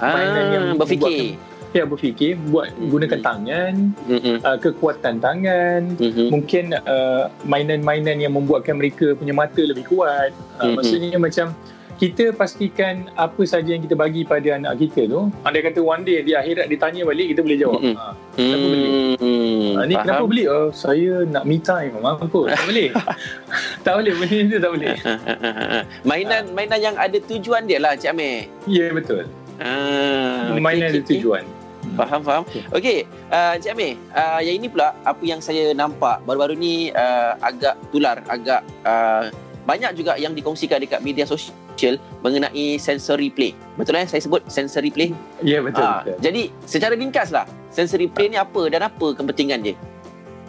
mainan 0.00 0.44
yang 0.48 0.64
Ah, 0.68 0.76
berfikir. 0.76 1.34
ya 1.68 1.84
berfikir, 1.84 2.32
buat 2.48 2.72
gunakan 2.78 3.20
tangan, 3.20 3.74
Mm-mm. 4.06 4.36
uh, 4.40 4.56
kekuatan 4.56 5.18
tangan, 5.18 5.80
Mhm. 5.94 6.26
mungkin 6.28 6.72
uh, 6.74 7.28
mainan-mainan 7.44 8.18
yang 8.18 8.32
membuatkan 8.32 8.74
mereka 8.74 9.12
punya 9.12 9.32
mata 9.32 9.60
lebih 9.60 9.84
kuat. 9.84 10.32
Uh, 10.56 10.64
Mm-mm. 10.64 10.74
Maksudnya 10.76 11.18
macam 11.18 11.52
kita 11.98 12.30
pastikan 12.30 13.10
apa 13.12 13.42
saja 13.42 13.68
yang 13.68 13.82
kita 13.82 13.92
bagi 13.92 14.22
pada 14.22 14.54
anak 14.54 14.78
kita 14.78 15.10
tu, 15.10 15.34
andai 15.42 15.60
kata 15.60 15.82
one 15.82 16.06
day 16.06 16.22
di 16.22 16.30
akhirat 16.30 16.70
dia 16.70 16.78
tanya 16.78 17.02
balik 17.02 17.34
kita 17.34 17.42
boleh 17.42 17.58
jawab. 17.58 17.80
Mm-mm. 17.82 17.96
Ha, 17.98 18.06
Kenapa 18.32 18.64
beli? 18.64 18.86
Hmm, 19.18 19.66
ha, 19.74 19.80
ni 19.82 19.92
faham. 19.92 20.02
kenapa 20.06 20.22
beli? 20.24 20.44
Oh, 20.46 20.68
saya 20.70 21.26
nak 21.26 21.42
me 21.42 21.58
time. 21.58 21.90
Mampu. 21.98 22.46
Tak 22.46 22.64
boleh. 22.64 22.88
tak 23.84 23.92
boleh 23.98 24.12
benda 24.14 24.40
tu 24.48 24.58
tak 24.62 24.72
boleh. 24.72 24.94
Ah, 25.02 25.18
ah. 25.42 25.82
mainan 26.06 26.42
mainan 26.54 26.78
yang 26.80 26.94
ada 26.94 27.18
tujuan 27.20 27.66
dia 27.66 27.76
lah 27.76 27.92
Cik 27.92 28.14
Amir. 28.14 28.46
Ya 28.64 28.88
betul. 28.88 29.26
Ah, 29.58 30.54
okey, 30.54 30.82
ada 30.82 31.00
tujuan. 31.02 31.44
okey. 31.44 31.96
Faham, 31.98 32.20
faham. 32.22 32.42
Okey. 32.46 32.62
Okey, 32.74 32.98
uh, 33.30 33.56
Encik 33.58 33.74
Amir, 33.74 33.94
uh, 34.14 34.40
yang 34.42 34.56
ini 34.58 34.66
pula 34.70 34.94
apa 35.06 35.22
yang 35.22 35.38
saya 35.42 35.70
nampak 35.74 36.22
baru-baru 36.26 36.54
ni 36.58 36.90
uh, 36.94 37.38
agak 37.42 37.78
tular, 37.90 38.18
agak 38.28 38.62
uh, 38.82 39.30
banyak 39.68 40.00
juga 40.00 40.16
yang 40.16 40.32
dikongsikan 40.32 40.80
dekat 40.80 41.04
media 41.04 41.28
sosial 41.28 42.00
mengenai 42.24 42.80
sensory 42.80 43.28
play. 43.28 43.52
Betul 43.76 44.00
eh 44.00 44.08
saya 44.08 44.24
sebut 44.24 44.40
sensory 44.48 44.88
play? 44.88 45.12
Ya, 45.44 45.60
betul. 45.60 45.84
Ah, 45.84 46.02
betul. 46.02 46.16
jadi 46.24 46.42
secara 46.64 46.94
ringkas 46.96 47.30
lah, 47.30 47.44
sensory 47.68 48.08
play 48.08 48.32
ni 48.32 48.40
apa 48.40 48.66
dan 48.72 48.88
apa 48.88 49.12
kepentingan 49.12 49.60
dia? 49.62 49.76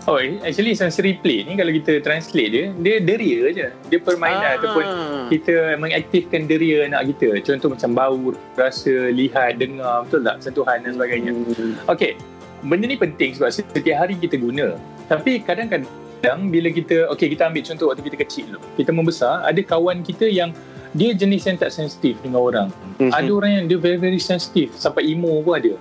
Oh, 0.09 0.17
actually 0.17 0.73
sensory 0.73 1.21
play 1.21 1.45
ni 1.45 1.53
kalau 1.53 1.69
kita 1.69 2.01
translate 2.01 2.49
dia, 2.49 2.65
dia 2.81 2.95
deria 2.97 3.41
je. 3.53 3.67
Dia 3.93 3.99
permainan 4.01 4.41
Ah. 4.41 4.57
ataupun 4.57 4.83
kita 5.29 5.77
mengaktifkan 5.77 6.49
deria 6.49 6.89
anak 6.89 7.13
kita. 7.13 7.45
Contoh 7.45 7.77
macam 7.77 7.89
bau, 7.93 8.17
rasa, 8.57 9.13
lihat, 9.13 9.61
dengar, 9.61 10.09
betul 10.09 10.25
tak? 10.25 10.41
Sentuhan 10.41 10.81
dan 10.81 10.97
sebagainya. 10.97 11.31
Hmm. 11.37 11.77
Okey, 11.85 12.17
benda 12.65 12.89
ni 12.89 12.97
penting 12.97 13.37
sebab 13.37 13.53
setiap 13.53 13.95
hari 14.01 14.17
kita 14.17 14.41
guna. 14.41 14.73
Tapi 15.05 15.45
kadang-kadang 15.45 16.49
bila 16.49 16.73
kita, 16.73 17.05
okey 17.13 17.37
kita 17.37 17.45
ambil 17.45 17.61
contoh 17.61 17.85
waktu 17.93 18.01
kita 18.09 18.17
kecil 18.25 18.43
dulu. 18.49 18.59
Kita 18.81 18.89
membesar, 18.89 19.45
ada 19.45 19.61
kawan 19.61 20.01
kita 20.01 20.25
yang 20.25 20.49
dia 20.97 21.13
jenis 21.13 21.45
yang 21.45 21.53
tak 21.61 21.69
sensitif 21.69 22.17
dengan 22.25 22.41
orang. 22.41 22.67
Mhm. 22.97 23.13
Ada 23.13 23.29
orang 23.29 23.51
yang 23.61 23.65
dia 23.69 23.77
very 23.77 24.01
very 24.01 24.17
sensitif 24.17 24.73
sampai 24.73 25.05
emo 25.05 25.37
pun 25.45 25.61
ada. 25.61 25.77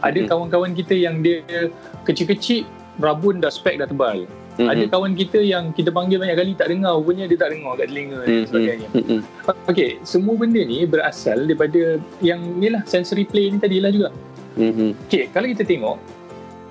Ada 0.00 0.24
Mhm. 0.24 0.28
kawan-kawan 0.32 0.72
kita 0.72 0.96
yang 0.96 1.20
dia 1.20 1.44
kecil-kecil 2.08 2.64
rabun 3.00 3.40
dah 3.40 3.52
spek 3.52 3.80
dah 3.80 3.88
tebal. 3.88 4.24
Mhm. 4.56 4.68
Ada 4.72 4.84
kawan 4.88 5.12
kita 5.12 5.38
yang 5.44 5.76
kita 5.76 5.92
panggil 5.92 6.16
banyak 6.16 6.36
kali 6.36 6.52
tak 6.56 6.72
dengar, 6.72 6.96
rupanya 6.96 7.28
dia 7.28 7.36
tak 7.36 7.52
dengar 7.52 7.76
kat 7.76 7.92
telinga 7.92 8.18
dan 8.24 8.28
Mhm. 8.32 8.46
sebagainya. 8.48 8.88
Mhm. 8.96 9.18
Okey, 9.68 9.90
semua 10.00 10.34
benda 10.40 10.60
ni 10.64 10.88
berasal 10.88 11.44
daripada 11.44 12.00
yang 12.24 12.40
ni 12.56 12.72
lah 12.72 12.80
sensory 12.88 13.28
play 13.28 13.52
ni 13.52 13.60
tadilah 13.60 13.92
juga. 13.92 14.08
Mhm. 14.56 14.96
Okay, 15.12 15.28
kalau 15.28 15.52
kita 15.52 15.68
tengok 15.68 16.00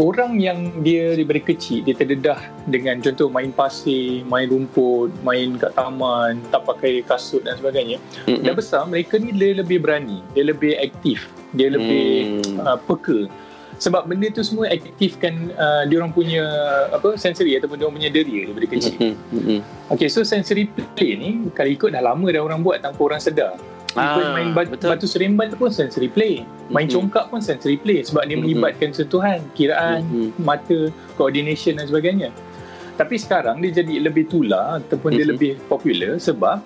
orang 0.02 0.42
yang 0.42 0.74
dia 0.84 1.14
daripada 1.16 1.40
kecil 1.46 1.86
dia 1.86 1.96
terdedah 1.96 2.42
dengan 2.68 3.00
contoh 3.00 3.30
main 3.30 3.54
pasir, 3.54 4.26
main 4.26 4.50
rumput, 4.50 5.14
main 5.22 5.56
kat 5.56 5.72
taman, 5.78 6.42
tak 6.50 6.66
pakai 6.66 7.06
kasut 7.06 7.46
dan 7.46 7.56
sebagainya. 7.62 8.02
Mhm. 8.26 8.44
Dah 8.44 8.54
besar 8.58 8.84
mereka 8.90 9.22
ni 9.22 9.30
dia 9.30 9.56
lebih 9.56 9.86
berani, 9.86 10.26
dia 10.34 10.50
lebih 10.50 10.74
aktif, 10.82 11.30
dia 11.54 11.70
lebih 11.70 12.42
Hmm. 12.44 12.66
uh, 12.66 12.78
peka. 12.82 13.30
Sebab 13.76 14.08
benda 14.08 14.32
tu 14.32 14.40
semua 14.40 14.72
aktifkan 14.72 15.52
uh, 15.56 15.84
dia 15.84 16.00
orang 16.00 16.16
punya 16.16 16.44
apa 16.96 17.20
sensory 17.20 17.60
ataupun 17.60 17.76
dia 17.76 17.86
orang 17.86 17.98
punya 18.00 18.12
deria 18.12 18.42
daripada 18.48 18.68
kecil. 18.72 18.96
Mhm. 18.96 19.16
Mhm. 19.36 19.60
Okay, 19.92 20.08
so 20.08 20.24
sensory 20.24 20.68
play 20.96 21.20
ni 21.20 21.30
kalau 21.52 21.70
ikut 21.70 21.90
dah 21.92 22.02
lama 22.02 22.26
dah 22.32 22.42
orang 22.42 22.64
buat 22.64 22.80
tanpa 22.80 23.02
orang 23.04 23.20
sedar. 23.20 23.60
Even 23.96 24.28
Ah, 24.28 24.36
main 24.36 24.52
batu, 24.52 24.76
betul. 24.76 24.88
batu 24.92 25.08
seremban 25.08 25.48
tu 25.48 25.56
pun 25.56 25.72
sensory 25.72 26.12
play. 26.12 26.44
Main 26.68 26.92
Mhm. 26.92 26.94
congkak 27.00 27.32
pun 27.32 27.40
sensory 27.40 27.80
play 27.80 28.04
sebab 28.04 28.28
dia 28.28 28.36
Mhm. 28.36 28.44
melibatkan 28.44 28.92
sentuhan, 28.92 29.40
kiraan, 29.56 30.04
Mhm. 30.04 30.30
mata, 30.44 30.92
coordination 31.16 31.80
dan 31.80 31.88
sebagainya. 31.88 32.28
Tapi 32.96 33.16
sekarang 33.16 33.60
dia 33.60 33.72
jadi 33.72 34.04
lebih 34.04 34.28
tular 34.28 34.84
ataupun 34.84 35.16
dia 35.16 35.24
Mhm. 35.24 35.32
lebih 35.36 35.52
popular 35.68 36.20
sebab 36.20 36.60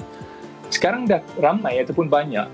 sekarang 0.69 1.05
dah 1.05 1.21
ramai 1.37 1.81
ataupun 1.81 2.09
banyak 2.09 2.45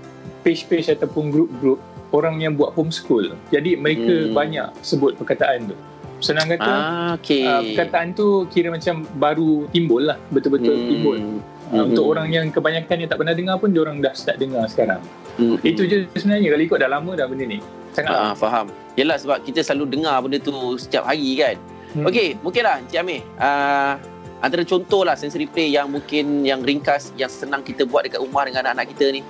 page-page 0.44 0.92
ataupun 0.92 1.28
grup-grup 1.32 1.80
orang 2.12 2.38
yang 2.38 2.54
buat 2.54 2.74
homeschool. 2.74 3.34
Jadi 3.50 3.74
mereka 3.74 4.28
Hmm. 4.28 4.34
banyak 4.34 4.68
sebut 4.82 5.18
perkataan 5.18 5.72
tu. 5.72 5.76
Senang 6.16 6.48
kata, 6.48 6.64
Ah, 6.64 7.12
okey. 7.20 7.44
uh, 7.44 7.60
perkataan 7.74 8.16
tu 8.16 8.48
kira 8.48 8.72
macam 8.72 9.04
baru 9.20 9.68
timbul 9.68 10.08
lah, 10.08 10.16
betul-betul 10.32 10.72
Hmm. 10.72 10.88
timbul. 10.88 11.18
Uh, 11.66 11.82
Mhm. 11.82 11.86
Untuk 11.92 12.04
orang 12.06 12.28
yang 12.30 12.46
kebanyakan 12.48 13.04
yang 13.04 13.08
tak 13.10 13.18
pernah 13.18 13.34
dengar 13.34 13.58
pun, 13.58 13.74
orang 13.74 13.98
dah 13.98 14.14
start 14.14 14.38
dengar 14.38 14.64
sekarang. 14.70 15.02
Mhm. 15.36 15.60
Itu 15.60 15.82
je 15.84 16.06
sebenarnya 16.14 16.54
kalau 16.54 16.64
ikut 16.64 16.78
dah 16.78 16.90
lama 16.90 17.10
dah 17.12 17.26
benda 17.26 17.44
ni. 17.44 17.58
Sangat 17.92 18.12
Ah, 18.12 18.32
faham. 18.32 18.70
Yelah 18.94 19.18
sebab 19.20 19.44
kita 19.44 19.60
selalu 19.60 19.98
dengar 19.98 20.16
benda 20.24 20.38
tu 20.40 20.54
setiap 20.80 21.04
hari 21.04 21.36
kan. 21.36 21.56
Hmm. 21.92 22.06
Okey, 22.08 22.38
mungkinlah 22.40 22.80
Encik 22.80 22.98
Amir. 23.02 23.20
Uh, 23.36 23.96
antara 24.40 24.62
contoh 24.62 25.02
lah 25.02 25.16
sensory 25.16 25.48
play 25.48 25.72
yang 25.72 25.88
mungkin 25.88 26.44
yang 26.44 26.60
ringkas, 26.60 27.10
yang 27.16 27.28
senang 27.28 27.64
kita 27.64 27.84
buat 27.84 28.04
dekat 28.04 28.20
rumah 28.20 28.44
dengan 28.44 28.68
anak-anak 28.68 28.92
kita 28.96 29.04
ni. 29.10 29.20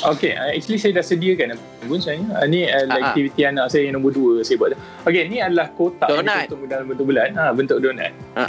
Okay, 0.00 0.32
uh, 0.32 0.48
actually 0.48 0.78
saya 0.78 0.96
dah 0.96 1.04
sediakan 1.04 1.58
pun 1.82 1.98
sebenarnya. 1.98 2.32
Uh, 2.32 2.46
ni 2.46 2.60
adalah 2.64 2.88
Ah, 2.88 2.96
ah. 2.96 3.08
aktiviti 3.10 3.42
anak 3.42 3.66
saya 3.68 3.82
yang 3.84 4.00
nombor 4.00 4.14
dua 4.14 4.40
saya 4.40 4.56
buat. 4.56 4.72
Okay, 5.04 5.26
ni 5.26 5.38
adalah 5.38 5.68
kotak 5.74 6.08
Donut. 6.08 6.24
yang 6.24 6.40
bentuk 6.46 6.60
dalam 6.66 6.84
bentuk 6.86 7.04
bulat. 7.04 7.28
Ha, 7.34 7.42
bentuk 7.52 7.78
donat. 7.78 8.12
Uh. 8.32 8.48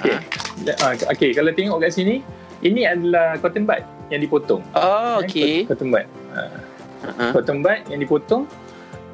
Uh, 0.63 0.93
okay, 1.09 1.33
kalau 1.33 1.51
tengok 1.51 1.81
kat 1.81 1.91
sini, 1.91 2.23
ini 2.61 2.85
adalah 2.85 3.35
cotton 3.37 3.65
bud 3.65 3.81
yang 4.07 4.21
dipotong. 4.21 4.61
Oh, 4.71 5.19
Eh, 5.19 5.25
okey. 5.25 5.53
Cotton 5.65 5.89
bud. 5.89 6.05
Uh-huh. 6.31 7.31
Cotton 7.33 7.57
bud 7.59 7.79
yang 7.89 7.99
dipotong 7.99 8.43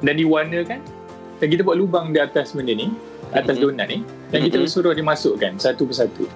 dan 0.00 0.14
diwarnakan. 0.14 0.80
Dan 1.38 1.46
kita 1.48 1.62
buat 1.62 1.74
lubang 1.74 2.10
di 2.10 2.18
atas 2.18 2.50
benda 2.50 2.70
ni, 2.70 2.90
atas 3.30 3.56
Mhm. 3.56 3.62
donat 3.64 3.86
ni. 3.88 3.98
Dan 4.28 4.42
kita 4.42 4.58
Mhm. 4.58 4.66
suruh 4.68 4.90
dia 4.90 5.02
masukkan 5.02 5.54
satu 5.56 5.86
persatu. 5.86 6.26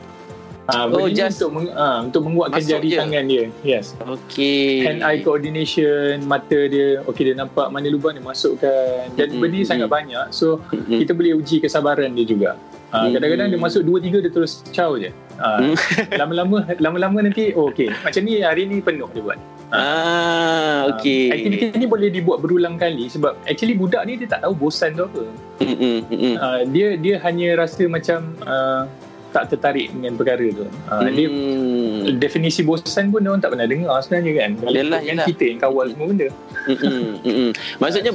Ah, 0.65 0.87
Oh, 0.87 1.07
just 1.07 1.37
untuk 1.37 1.51
meng, 1.53 1.69
ah, 1.73 1.99
untuk 2.01 2.23
menguatkan 2.23 2.63
jari 2.63 2.89
je. 2.89 2.97
tangan 2.97 3.25
dia. 3.27 3.45
Yes. 3.63 3.99
Okey. 3.99 4.85
hand 4.85 5.03
eye 5.03 5.19
coordination 5.21 6.23
mata 6.23 6.55
dia 6.65 7.03
okey 7.05 7.23
dia 7.25 7.35
nampak 7.35 7.67
mana 7.69 7.87
lubang 7.87 8.15
dia 8.15 8.23
masukkan 8.23 9.11
dan 9.13 9.27
benda 9.33 9.47
ni 9.49 9.59
mm-mm. 9.59 9.67
sangat 9.67 9.89
banyak 9.89 10.27
so 10.31 10.63
Mhm. 10.71 10.99
kita 10.99 11.13
boleh 11.13 11.35
uji 11.35 11.59
kesabaran 11.59 12.13
dia 12.13 12.23
juga 12.25 12.51
Ha, 12.89 13.09
Mm. 13.09 13.17
kadang-kadang 13.17 13.49
dia 13.49 13.57
masuk 13.59 13.83
2 13.83 14.05
3 14.05 14.21
dia 14.21 14.29
terus 14.29 14.61
caw 14.69 14.93
je. 14.95 15.09
Mm. 15.35 15.73
lama-lama 16.21 16.57
lama-lama 16.77 17.19
nanti 17.23 17.51
oh 17.51 17.67
okey 17.67 17.89
macam 17.89 18.21
ni 18.21 18.39
hari 18.39 18.63
ni 18.65 18.79
penuh 18.79 19.09
dia 19.09 19.25
buat. 19.25 19.39
Ah, 19.73 20.93
okey. 20.93 21.23
Ha, 21.27 21.35
aktiviti 21.35 21.75
ni 21.75 21.87
boleh 21.87 22.09
dibuat 22.09 22.39
berulang 22.39 22.77
kali 22.77 23.09
sebab 23.09 23.33
actually 23.45 23.73
budak 23.73 24.05
ni 24.05 24.15
dia 24.15 24.29
tak 24.29 24.45
tahu 24.45 24.53
bosan 24.55 24.93
tu 24.93 25.05
apa. 25.05 25.25
Mm-mm. 25.59 26.37
Ha, 26.37 26.69
dia 26.69 26.95
dia 26.95 27.17
hanya 27.19 27.57
rasa 27.59 27.83
macam 27.87 28.19
uh, 28.45 28.85
tak 29.33 29.49
tertarik 29.49 29.89
dengan 29.91 30.13
perkara 30.15 30.45
tu. 30.53 30.69
Ha, 30.87 31.09
dia 31.09 31.27
Hmm. 31.27 32.21
definisi 32.21 32.61
bosan 32.61 33.09
pun 33.09 33.25
dia 33.25 33.33
orang 33.33 33.41
tak 33.41 33.57
pernah 33.57 33.67
dengar 33.67 33.97
sebenarnya 34.01 34.33
kan. 34.37 34.51
Ikutkan 34.61 35.03
yelah. 35.03 35.27
kita 35.27 35.45
yang 35.49 35.59
kawal 35.59 35.87
semua 35.89 36.07
benda. 36.07 36.29
Mm-mm, 36.69 37.01
mm-mm. 37.25 37.51
Maksudnya 37.81 38.13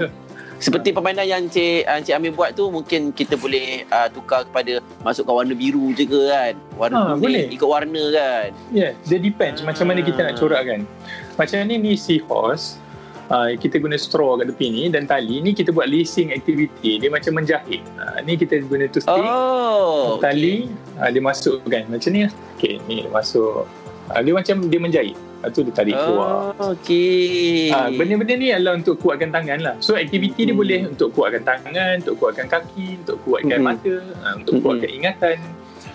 So, 0.57 0.73
seperti 0.73 0.89
permainan 0.89 1.29
yang 1.29 1.45
Encik, 1.45 1.85
uh, 1.85 2.01
Encik 2.01 2.17
Amir 2.17 2.33
buat 2.33 2.57
tu 2.57 2.65
mungkin 2.73 3.13
kita 3.13 3.37
boleh 3.37 3.85
uh, 3.89 4.09
tukar 4.09 4.41
kepada 4.41 4.81
masukkan 5.01 5.37
warna 5.37 5.53
biru 5.53 5.93
je 5.93 6.01
ke 6.01 6.17
kan. 6.27 6.53
Warna 6.73 6.97
Ha, 6.97 7.13
boleh. 7.13 7.45
ikut 7.49 7.69
warna 7.69 8.03
kan. 8.09 8.49
Yeah, 8.73 8.97
dia 9.05 9.21
depends 9.21 9.61
macam 9.61 9.85
mana 9.85 10.01
kita 10.01 10.17
nak 10.17 10.33
corakkan. 10.35 10.89
Macam 11.37 11.61
ni 11.61 11.77
ni 11.77 11.93
seahorse, 11.93 12.81
uh, 13.29 13.49
kita 13.55 13.77
guna 13.77 13.95
straw 13.95 14.37
kat 14.37 14.51
tepi 14.51 14.67
ni 14.67 14.83
dan 14.87 15.05
tali 15.05 15.39
ni 15.39 15.51
kita 15.51 15.71
buat 15.71 15.87
lacing 15.87 16.31
activity. 16.31 16.99
Dia 16.99 17.09
macam 17.11 17.37
menjahit. 17.37 17.81
Uh, 17.95 18.17
ni 18.23 18.35
kita 18.35 18.63
guna 18.63 18.87
tu 18.87 18.99
stick, 18.99 19.23
Oh. 19.23 20.17
tali, 20.19 20.67
uh, 20.97 21.09
dia 21.09 21.21
masukkan 21.21 21.83
macam 21.87 22.09
ni 22.11 22.27
lah. 22.27 22.33
Okay, 22.55 22.79
ni 22.87 23.03
dia 23.03 23.11
masuk. 23.11 23.67
Uh, 24.07 24.19
dia 24.23 24.33
macam 24.33 24.55
dia 24.67 24.79
menjahit. 24.79 25.17
Lepas 25.37 25.53
tu 25.53 25.61
dia 25.61 25.73
tarik 25.75 25.93
keluar. 25.93 26.57
Oh, 26.57 26.73
okey. 26.73 27.69
Ah, 27.69 27.93
benda-benda 27.93 28.33
ni 28.33 28.49
adalah 28.49 28.73
untuk 28.73 28.97
kuatkan 28.97 29.29
tangan 29.29 29.61
lah. 29.61 29.75
So 29.85 29.93
aktiviti 29.93 30.49
dia 30.49 30.51
Hmm. 30.51 30.61
boleh 30.65 30.79
untuk 30.89 31.13
kuatkan 31.13 31.45
tangan, 31.45 32.01
untuk 32.01 32.17
kuatkan 32.17 32.49
kaki, 32.49 33.05
untuk 33.05 33.21
kuatkan 33.21 33.61
Hmm. 33.61 33.69
mata, 33.69 33.95
ah, 34.25 34.33
untuk 34.33 34.57
Hmm. 34.57 34.63
kuatkan 34.65 34.89
ingatan. 34.89 35.37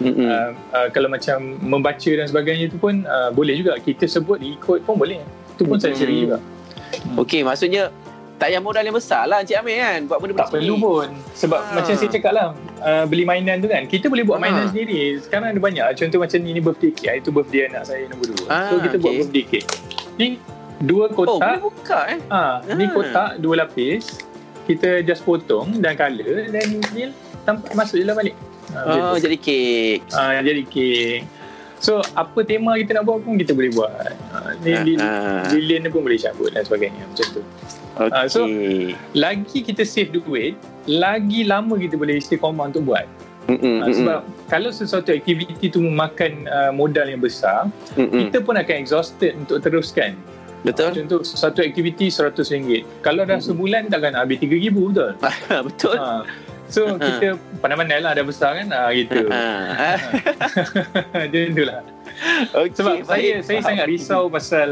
Mm-mm. 0.01 0.25
Uh, 0.25 0.57
uh, 0.73 0.89
kalau 0.89 1.05
macam 1.05 1.61
membaca 1.61 2.11
dan 2.17 2.25
sebagainya 2.25 2.73
tu 2.73 2.81
pun 2.81 3.05
uh, 3.05 3.29
boleh 3.29 3.61
juga 3.61 3.77
kita 3.77 4.09
sebut 4.09 4.41
ikut 4.41 4.89
pun 4.89 4.97
boleh 4.97 5.21
itu 5.21 5.63
pun 5.69 5.77
Mm-mm. 5.77 5.85
sensory 5.85 6.25
juga 6.25 6.41
Okey, 7.17 7.43
maksudnya 7.43 7.89
tak 8.35 8.49
payah 8.49 8.59
modal 8.59 8.83
yang 8.83 8.93
besar 8.93 9.23
lah 9.25 9.39
Encik 9.39 9.55
Amir 9.55 9.79
kan 9.79 9.99
buat 10.05 10.19
benda 10.19 10.35
tak 10.37 10.51
perlu 10.51 10.75
pun 10.77 11.07
sebab 11.33 11.63
Ah. 11.63 11.79
macam 11.79 11.95
saya 11.95 12.11
cakap 12.11 12.33
lah 12.33 12.47
uh, 12.81 13.05
beli 13.07 13.23
mainan 13.23 13.63
tu 13.63 13.71
kan 13.71 13.87
kita 13.87 14.11
boleh 14.11 14.27
buat 14.27 14.37
Ah. 14.37 14.43
mainan 14.43 14.67
sendiri 14.67 15.15
sekarang 15.21 15.55
ada 15.55 15.61
banyak 15.61 15.87
contoh 15.95 16.19
macam 16.19 16.39
ni 16.41 16.51
ni 16.51 16.59
birthday 16.59 16.91
cake 16.91 17.23
itu 17.23 17.31
birthday 17.31 17.71
anak 17.71 17.87
saya 17.87 18.03
nombor 18.11 18.35
dua 18.35 18.47
Ah, 18.47 18.67
so 18.67 18.83
kita 18.83 18.97
buat 18.99 19.13
okey. 19.13 19.21
birthday 19.23 19.45
cake 19.47 19.67
ni 20.17 20.27
dua 20.81 21.07
Oh, 21.07 21.15
boleh 21.15 21.39
kotak 21.39 21.55
buka 21.63 22.01
eh. 22.09 22.19
ah, 22.29 22.55
ni 22.69 22.83
Ah. 22.83 22.91
kotak 22.91 23.31
dua 23.39 23.55
lapis 23.57 24.03
kita 24.65 24.89
just 25.03 25.23
potong 25.23 25.79
dan 25.79 25.95
colour 25.95 26.51
dan 26.51 26.65
ni 26.91 27.15
tampak 27.43 27.71
masuk 27.73 27.95
je 27.95 28.05
lah 28.05 28.17
balik 28.17 28.35
ah, 28.73 28.83
macam 28.83 29.07
Oh, 29.07 29.19
jadi 29.19 29.37
kek. 29.39 30.03
Ah, 30.11 30.43
jadi 30.43 30.63
kek 30.65 31.19
So 31.79 31.99
apa 32.15 32.43
tema 32.43 32.75
kita 32.75 32.95
nak 32.95 33.03
buat 33.05 33.23
pun 33.23 33.35
kita 33.35 33.51
boleh 33.53 33.71
buat. 33.71 34.12
Ah, 34.63 34.87
Ah, 34.99 35.43
li, 35.51 35.61
lilin 35.61 35.91
pun 35.91 36.03
boleh 36.03 36.17
cabut 36.17 36.51
dan 36.51 36.63
sebagainya 36.63 37.03
macam 37.03 37.27
tu. 37.31 37.43
Okey. 37.99 38.11
Ah, 38.11 38.27
so- 38.27 38.49
Lagi 39.13 39.59
kita 39.61 39.83
save 39.83 40.11
duit, 40.11 40.55
lagi 40.87 41.43
lama 41.43 41.77
kita 41.77 41.95
boleh 41.95 42.17
istiqamah 42.17 42.71
untuk 42.71 42.87
buat. 42.87 43.05
Mm-mm, 43.43 43.83
Ah, 43.83 43.91
mm-mm, 43.91 43.93
sebab 43.93 44.19
kalau 44.47 44.71
sesuatu 44.71 45.11
aktiviti 45.11 45.67
tu 45.67 45.83
memakan 45.83 46.47
uh, 46.47 46.71
modal 46.71 47.05
yang 47.05 47.19
besar, 47.19 47.67
mm-mm. 47.99 48.31
kita 48.31 48.39
pun 48.39 48.55
akan 48.55 48.75
exhausted 48.79 49.35
untuk 49.35 49.59
teruskan. 49.61 50.15
Betul? 50.63 50.95
contoh 50.95 51.27
satu 51.27 51.59
aktiviti 51.59 52.07
RM100. 52.07 52.87
Kalau 53.03 53.27
dah 53.27 53.35
Mm-mm. 53.35 53.51
sebulan 53.51 53.91
takkan 53.91 54.15
habis 54.15 54.39
RM3,000 54.39 54.71
betul? 54.71 55.11
Betul. 55.67 55.97
Ah, 55.99 56.23
so 56.71 56.95
kita 56.95 57.35
pandai-pandai 57.59 57.99
lah 57.99 58.15
dah 58.15 58.23
besar 58.23 58.55
kan 58.55 58.71
ah, 58.71 58.95
gitu. 58.95 59.27
Ah. 59.27 59.99
Dia 61.35 61.51
itulah. 61.51 61.83
Okey, 62.53 62.73
Sebab 62.75 62.95
baik. 62.99 63.07
saya 63.07 63.31
saya 63.41 63.59
Faham. 63.59 63.69
sangat 63.69 63.87
risau 63.87 64.23
pasal 64.27 64.69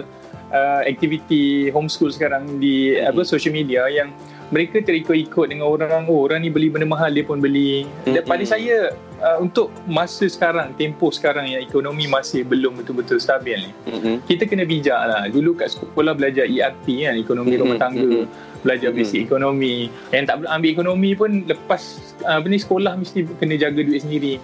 uh, 0.50 0.80
aktiviti 0.84 1.42
homeschool 1.68 2.10
sekarang 2.10 2.58
di 2.58 2.94
Hmm. 2.94 3.08
apa 3.08 3.20
social 3.22 3.50
media 3.50 3.86
yang 3.86 4.10
mereka 4.50 4.82
terikut-ikut 4.82 5.46
dengan 5.46 5.62
orang 5.64 6.10
oh 6.10 6.26
orang 6.26 6.42
ni 6.42 6.50
beli 6.50 6.66
benda 6.66 6.82
mahal 6.82 7.06
dia 7.08 7.22
pun 7.22 7.38
beli 7.38 7.86
dan 8.02 8.18
Mm-mm. 8.18 8.26
pada 8.26 8.42
saya 8.44 8.90
uh, 9.22 9.38
untuk 9.38 9.70
masa 9.86 10.26
sekarang 10.26 10.74
tempoh 10.74 11.14
sekarang 11.14 11.46
yang 11.46 11.62
ekonomi 11.62 12.10
masih 12.10 12.42
belum 12.42 12.74
betul-betul 12.74 13.22
stabil 13.22 13.62
ni 13.62 13.70
Mm-mm. 13.86 14.18
kita 14.26 14.50
kena 14.50 14.66
bijak 14.66 14.98
lah 14.98 15.30
dulu 15.30 15.54
kat 15.54 15.70
sekolah 15.70 16.18
belajar 16.18 16.50
ERP 16.50 16.82
kan 17.00 17.14
ekonomi 17.14 17.54
Mm-mm, 17.54 17.62
rumah 17.62 17.78
tangga 17.78 18.02
mm-mm. 18.02 18.26
belajar 18.60 18.90
basic 18.90 19.22
ekonomi 19.22 19.86
yang 20.10 20.26
tak 20.26 20.42
ambil 20.42 20.68
ekonomi 20.68 21.10
pun 21.14 21.30
lepas 21.46 21.82
uh, 22.26 22.42
apa 22.42 22.46
ni 22.50 22.58
sekolah 22.58 22.98
mesti 22.98 23.30
kena 23.38 23.54
jaga 23.54 23.80
duit 23.80 24.02
sendiri 24.02 24.42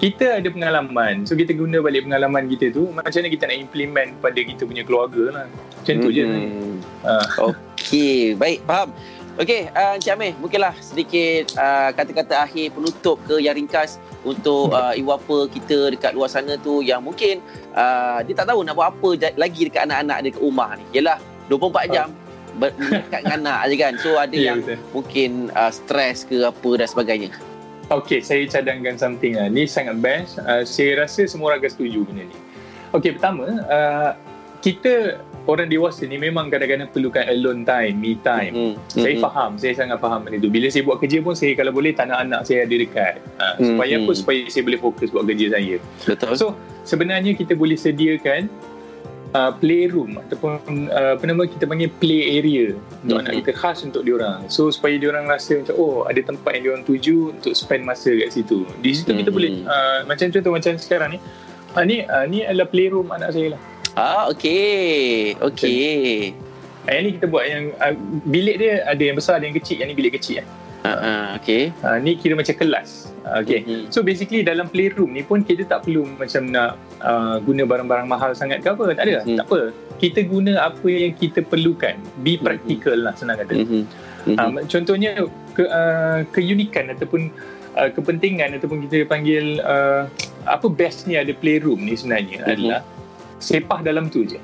kita 0.00 0.40
ada 0.40 0.48
pengalaman 0.48 1.22
so 1.22 1.36
kita 1.36 1.52
guna 1.52 1.78
balik 1.78 2.08
pengalaman 2.08 2.48
kita 2.48 2.72
tu 2.72 2.88
macam 2.90 3.12
mana 3.14 3.28
kita 3.28 3.44
nak 3.44 3.58
implement 3.60 4.10
pada 4.18 4.40
kita 4.40 4.62
punya 4.64 4.82
keluarga 4.82 5.22
lah 5.30 5.44
macam 5.76 5.94
tu 5.98 6.08
je 6.08 6.24
Mm-mm. 6.24 6.80
Ah. 7.00 7.52
Okey, 7.52 8.36
baik, 8.36 8.60
faham. 8.64 8.92
Okey, 9.36 9.72
uh, 9.72 9.96
Encik 9.96 10.12
Amir, 10.12 10.36
mungkinlah 10.36 10.76
sedikit 10.78 11.56
uh, 11.56 11.88
kata-kata 11.90 12.44
akhir 12.44 12.72
penutup 12.72 13.16
ke 13.24 13.40
yang 13.40 13.56
ringkas 13.56 13.96
untuk 14.20 14.68
uh, 14.70 14.92
ibu 14.92 15.08
bapa 15.08 15.48
kita 15.48 15.88
dekat 15.88 16.12
luar 16.12 16.28
sana 16.28 16.56
tu 16.56 16.84
yang 16.84 17.00
mungkin 17.00 17.40
uh, 17.72 18.20
dia 18.20 18.36
tak 18.36 18.52
tahu 18.52 18.60
nak 18.60 18.76
buat 18.76 18.92
apa 18.92 19.08
lagi 19.36 19.64
dekat 19.64 19.88
anak-anak 19.88 20.18
dia 20.20 20.30
kat 20.32 20.42
rumah 20.42 20.76
ni. 20.76 20.84
Yalah, 20.92 21.16
24 21.48 21.88
jam 21.88 22.08
ber- 22.56 22.76
mendekat 22.76 23.20
dengan 23.22 23.40
anak 23.42 23.58
je 23.64 23.76
kan. 23.76 23.92
So 23.96 24.10
ada 24.14 24.36
Ya, 24.36 24.52
yang 24.52 24.58
betul. 24.60 24.76
mungkin 24.92 25.30
uh, 25.52 25.72
stres 25.72 26.28
ke 26.28 26.44
apa 26.44 26.70
dan 26.76 26.84
sebagainya. 26.84 27.30
Okay, 27.90 28.22
saya 28.22 28.46
cadangkan 28.46 28.94
something 28.94 29.34
lah. 29.34 29.50
Ni 29.50 29.66
sangat 29.66 29.98
best. 29.98 30.38
Uh, 30.38 30.62
saya 30.62 31.02
rasa 31.02 31.26
semua 31.26 31.50
orang 31.50 31.66
akan 31.66 31.70
setuju 31.74 32.06
benda 32.06 32.22
ni. 32.30 32.38
Okay, 32.94 33.18
pertama, 33.18 33.50
uh, 33.66 34.14
kita 34.62 35.18
orang 35.50 35.66
dewasa 35.66 36.06
ni 36.06 36.14
memang 36.14 36.54
kadang-kadang 36.54 36.86
perlukan 36.94 37.26
alone 37.26 37.66
time, 37.66 37.98
me 37.98 38.14
time. 38.22 38.52
Mm. 38.54 38.74
Saya 38.86 39.18
Mm-mm. 39.18 39.24
faham, 39.26 39.50
saya 39.58 39.74
sangat 39.74 39.98
faham 39.98 40.22
benda 40.22 40.38
tu. 40.38 40.46
Bila 40.46 40.70
saya 40.70 40.86
buat 40.86 41.02
kerja 41.02 41.18
pun, 41.18 41.34
saya 41.34 41.58
kalau 41.58 41.74
boleh 41.74 41.90
tak 41.90 42.14
nak 42.14 42.30
anak 42.30 42.40
saya 42.46 42.62
ada 42.62 42.74
dekat. 42.78 43.18
Uh, 43.42 43.54
supaya 43.58 43.94
apa? 43.98 44.12
hmm. 44.14 44.18
Supaya 44.22 44.40
saya 44.46 44.62
boleh 44.62 44.78
fokus 44.78 45.08
buat 45.10 45.24
kerja 45.26 45.46
saya. 45.58 45.76
Betul. 46.06 46.32
So, 46.38 46.46
sebenarnya 46.86 47.34
kita 47.34 47.58
boleh 47.58 47.74
sediakan 47.74 48.46
uh, 49.32 49.52
playroom 49.56 50.18
ataupun 50.18 50.50
uh, 50.88 51.14
apa 51.14 51.24
nama 51.24 51.46
kita 51.46 51.64
panggil 51.64 51.90
play 51.96 52.38
area 52.38 52.74
untuk 53.02 53.16
Mhm. 53.16 53.22
anak 53.22 53.34
kita 53.42 53.52
khas 53.54 53.78
untuk 53.82 54.02
diorang. 54.02 54.46
So 54.48 54.70
supaya 54.70 54.96
diorang 54.96 55.26
rasa 55.26 55.58
macam 55.58 55.74
oh 55.76 56.04
ada 56.04 56.20
tempat 56.20 56.50
yang 56.58 56.62
diorang 56.64 56.84
tuju 56.84 57.34
untuk 57.34 57.52
spend 57.54 57.82
masa 57.84 58.10
kat 58.10 58.30
situ. 58.30 58.66
Di 58.78 58.90
situ 58.92 59.10
kita 59.12 59.30
Mhm. 59.30 59.36
boleh 59.36 59.50
uh, 59.64 59.98
macam 60.04 60.26
contoh 60.28 60.52
macam 60.52 60.72
sekarang 60.76 61.08
ni. 61.14 61.18
Uh, 61.70 61.84
ni 61.86 61.96
uh, 62.02 62.24
ni 62.26 62.42
adalah 62.42 62.66
playroom 62.66 63.08
anak 63.10 63.30
saya 63.30 63.54
lah. 63.54 63.60
Ah, 63.94 64.22
okey. 64.30 65.34
Okey. 65.38 66.34
Uh, 66.86 66.90
yang 66.90 67.02
ni 67.04 67.10
kita 67.18 67.26
buat 67.26 67.44
yang 67.44 67.70
uh, 67.76 67.94
bilik 68.24 68.56
dia 68.58 68.82
ada 68.82 69.02
yang 69.02 69.14
besar 69.14 69.38
ada 69.38 69.46
yang 69.46 69.54
kecil. 69.54 69.78
Yang 69.78 69.88
ni 69.90 69.96
bilik 69.96 70.12
kecil. 70.18 70.42
Ah, 70.42 70.46
ah, 70.84 71.28
okey. 71.36 71.72
Uh, 71.80 71.96
ni 71.98 72.16
kira 72.16 72.32
macam 72.32 72.52
kelas. 72.52 73.12
Uh, 73.22 73.40
okay. 73.40 73.60
Mhm. 73.62 73.92
So 73.92 74.00
basically 74.00 74.40
dalam 74.40 74.66
playroom 74.66 75.12
ni 75.12 75.20
pun 75.20 75.44
kita 75.44 75.64
tak 75.64 75.84
perlu 75.84 76.08
macam 76.16 76.48
nak 76.48 76.70
uh, 77.00 77.36
guna 77.38 77.64
barang-barang 77.64 78.06
mahal 78.06 78.32
sangat 78.32 78.64
ke 78.64 78.72
apa. 78.72 78.96
Tak 78.96 79.04
ada. 79.04 79.20
Mhm. 79.22 79.36
Tak 79.36 79.46
apa. 79.46 79.60
Kita 79.96 80.20
guna 80.24 80.52
apa 80.62 80.88
yang 80.88 81.12
kita 81.12 81.40
perlukan. 81.42 81.94
Be 82.20 82.36
Mhm. 82.36 82.42
practical 82.42 82.96
lah 82.96 83.12
senang 83.12 83.36
kata. 83.36 83.52
Mhm. 83.54 83.82
Mhm. 84.26 84.36
Um, 84.36 84.54
contohnya 84.64 85.10
ke, 85.52 85.64
uh, 85.64 86.24
keunikan 86.30 86.88
ataupun 86.88 87.28
uh, 87.74 87.88
kepentingan 87.88 88.56
ataupun 88.56 88.84
kita 88.88 89.04
panggil 89.04 89.60
uh, 89.60 90.08
apa 90.44 90.66
bestnya 90.66 91.20
ada 91.20 91.32
playroom 91.32 91.84
ni 91.84 91.92
sebenarnya 91.92 92.40
Mhm. 92.40 92.48
adalah 92.48 92.80
sepah 93.36 93.80
dalam 93.80 94.08
tu 94.08 94.24
je. 94.24 94.40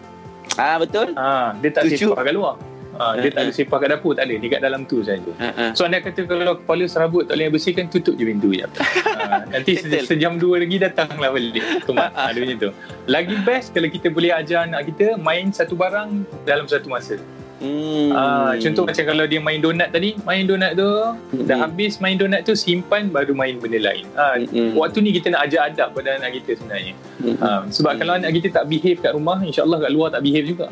Ah, 0.56 0.80
betul? 0.80 1.12
Ha, 1.12 1.52
dia 1.60 1.68
tak 1.68 1.84
Setuju. 1.84 2.16
sepah 2.16 2.22
kat 2.24 2.32
luar. 2.32 2.56
Ha, 2.96 3.06
dia 3.14 3.28
Mhm. 3.28 3.34
tak 3.34 3.42
ada 3.42 3.52
sepah 3.52 3.78
kat 3.78 3.88
dapur, 3.90 4.12
tak 4.12 4.24
ada. 4.24 4.34
Dia 4.34 4.48
kat 4.50 4.60
dalam 4.60 4.80
tu 4.82 5.00
saja. 5.00 5.30
Ah, 5.36 5.52
ah. 5.52 5.70
So 5.72 5.84
anda 5.84 5.98
kata 5.98 6.24
kalau 6.24 6.56
kepala 6.56 6.84
serabut 6.84 7.24
tak 7.24 7.36
boleh 7.36 7.52
bersihkan 7.52 7.86
tutup 7.86 8.14
je 8.14 8.24
pintu 8.24 8.50
je. 8.50 8.64
ha, 8.64 9.44
nanti 9.52 9.76
se- 9.76 10.04
sejam 10.04 10.36
dua 10.36 10.58
lagi 10.58 10.76
datanglah 10.76 11.30
balik. 11.30 11.62
Tumat. 11.84 12.10
ha, 12.10 12.28
dia 12.28 12.40
macam 12.40 12.58
tu. 12.58 12.70
Lagi 13.06 13.36
best 13.40 13.70
kalau 13.70 13.86
kita 13.86 14.08
boleh 14.08 14.32
ajar 14.32 14.64
anak 14.64 14.86
kita 14.86 15.14
main 15.16 15.48
satu 15.50 15.74
barang 15.74 16.08
dalam 16.42 16.64
satu 16.64 16.88
masa. 16.88 17.16
Hmm. 17.56 18.12
Ah, 18.12 18.52
contoh 18.54 18.84
macam 18.84 19.00
kalau 19.06 19.24
dia 19.24 19.40
main 19.40 19.56
donat 19.58 19.88
tadi, 19.88 20.12
main 20.22 20.44
donat 20.44 20.76
tu, 20.76 20.84
Mm-mm. 20.84 21.48
dah 21.48 21.56
habis 21.58 21.96
main 21.98 22.12
donat 22.14 22.44
tu 22.44 22.52
simpan 22.52 23.08
baru 23.08 23.32
main 23.32 23.56
benda 23.56 23.80
lain. 23.82 24.04
Ah, 24.14 24.36
Mm-mm. 24.36 24.76
waktu 24.76 25.00
ni 25.00 25.08
kita 25.10 25.32
nak 25.32 25.48
ajar 25.48 25.60
adab 25.66 25.96
pada 25.96 26.14
anak 26.14 26.36
kita 26.36 26.60
sebenarnya. 26.60 26.92
Mm-mm. 27.18 27.40
Ah, 27.40 27.64
sebab 27.66 27.92
Mm. 27.92 27.98
kalau 27.98 28.12
anak 28.14 28.30
kita 28.34 28.48
tak 28.52 28.64
behave 28.66 29.00
kat 29.00 29.08
rumah, 29.10 29.40
insya-Allah 29.40 29.78
kat 29.78 29.90
luar 29.90 30.08
tak 30.10 30.20
behave 30.20 30.44
juga. 30.46 30.68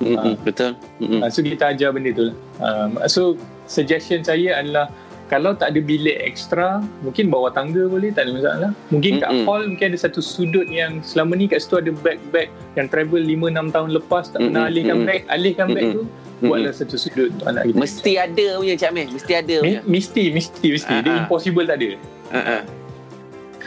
Mm-mm. 0.00 0.34
Betul. 0.40 0.74
Mm-mm. 0.98 1.20
Ah, 1.20 1.28
so 1.28 1.40
kita 1.40 1.70
ajar 1.70 1.92
benda 1.92 2.10
tu 2.10 2.24
lah. 2.28 2.36
Ah, 2.58 3.06
so 3.06 3.36
suggestion 3.66 4.20
saya 4.20 4.56
adalah 4.56 4.88
kalau 5.28 5.54
tak 5.54 5.70
ada 5.70 5.78
bilik 5.78 6.18
ekstra, 6.18 6.82
mungkin 7.00 7.30
bawah 7.30 7.54
tangga 7.54 7.86
boleh, 7.86 8.10
tak 8.10 8.26
ada 8.26 8.34
masalah. 8.34 8.70
Mungkin 8.90 9.22
kat 9.22 9.30
Mm-mm. 9.30 9.46
hall 9.46 9.62
mungkin 9.62 9.94
ada 9.94 9.98
satu 10.00 10.18
sudut 10.18 10.66
yang 10.66 10.98
selama 11.00 11.38
ni 11.38 11.46
kat 11.46 11.62
situ 11.62 11.78
ada 11.78 11.94
bag-bag 11.94 12.50
yang 12.74 12.90
travel 12.90 13.22
5-6 13.22 13.70
tahun 13.70 13.88
lepas 13.94 14.24
tak 14.26 14.42
pernah 14.42 14.66
Mm-mm. 14.66 14.74
alihkan 14.74 14.98
bag, 15.06 15.20
alihkan 15.30 15.66
bag 15.70 15.84
Mm-mm. 15.86 15.96
tu, 16.02 16.02
buatlah 16.42 16.72
satu 16.74 16.98
sudut 16.98 17.30
untuk 17.30 17.46
anak 17.46 17.62
kita. 17.62 17.78
Mesti 17.78 18.12
ada 18.16 18.46
punya 18.58 18.74
Cik 18.74 18.88
Amir. 18.90 19.06
Mesti 19.06 19.32
ada 19.36 19.54
Mi- 19.54 19.62
punya. 19.62 19.80
mesti, 19.86 20.22
mesti, 20.32 20.66
mesti. 20.72 20.94
Dia 20.98 21.10
Ah, 21.12 21.18
impossible 21.22 21.62
tak 21.62 21.76
ada. 21.78 21.88
Ah. 22.32 22.62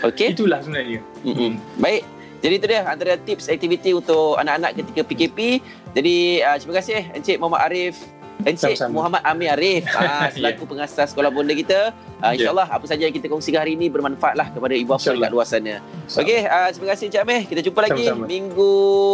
Okey. 0.03 0.35
Itulah 0.35 0.59
sebenarnya. 0.59 0.99
Mm-mm. 1.23 1.55
Baik. 1.79 2.03
Jadi 2.43 2.53
itu 2.59 2.65
dia 2.67 2.83
antara 2.83 3.15
tips 3.15 3.47
aktiviti 3.47 3.95
untuk 3.95 4.35
anak-anak 4.35 4.75
ketika 4.75 5.01
PKP. 5.07 5.63
Jadi 5.95 6.43
uh, 6.43 6.59
terima 6.59 6.73
kasih 6.83 6.99
Encik 7.15 7.39
Muhammad 7.39 7.71
Arif 7.71 7.95
Encik 8.43 8.75
Sama-sama. 8.75 8.91
Muhammad 8.91 9.21
Amir 9.23 9.55
Arif 9.55 9.87
uh, 9.95 10.27
selaku 10.35 10.67
pengasas 10.67 11.15
sekolah 11.15 11.31
bonda 11.31 11.55
kita. 11.55 11.95
Uh, 12.19 12.35
Ya. 12.35 12.47
InsyaAllah 12.47 12.67
apa 12.71 12.85
saja 12.87 13.03
yang 13.03 13.11
kita 13.11 13.27
kongsikan 13.27 13.67
hari 13.67 13.75
ini 13.75 13.91
bermanfaat 13.91 14.39
lah 14.39 14.47
kepada 14.51 14.71
ibu 14.75 14.95
bapa 14.95 15.11
dekat 15.11 15.31
luar 15.31 15.43
sana. 15.43 15.83
Okey, 16.07 16.47
uh, 16.47 16.71
terima 16.71 16.87
kasih 16.95 17.05
Encik 17.11 17.21
Amir. 17.23 17.41
Kita 17.47 17.61
jumpa 17.63 17.79
lagi 17.83 18.03
Sama-sama. 18.07 18.25
minggu 18.27 18.73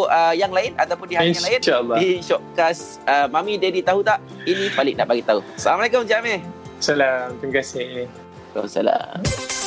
uh, 0.10 0.34
yang 0.34 0.50
lain 0.54 0.72
ataupun 0.78 1.06
di 1.10 1.16
hari 1.18 1.34
yang 1.34 1.46
lain. 1.46 1.58
InsyaAllah. 1.62 1.98
Di 1.98 2.10
Shopcast 2.22 3.02
uh, 3.06 3.26
Mami 3.30 3.58
Daddy 3.58 3.82
tahu 3.82 4.02
tak? 4.02 4.22
Ini 4.46 4.74
Falik 4.74 4.98
nak 4.98 5.10
bagi 5.10 5.22
tahu. 5.22 5.42
Assalamualaikum 5.58 6.06
Encik 6.06 6.18
Amir. 6.22 6.40
Salam. 6.82 7.34
Terima 7.42 7.54
kasih. 7.62 8.06
Waalaikumsalam. 8.54 9.59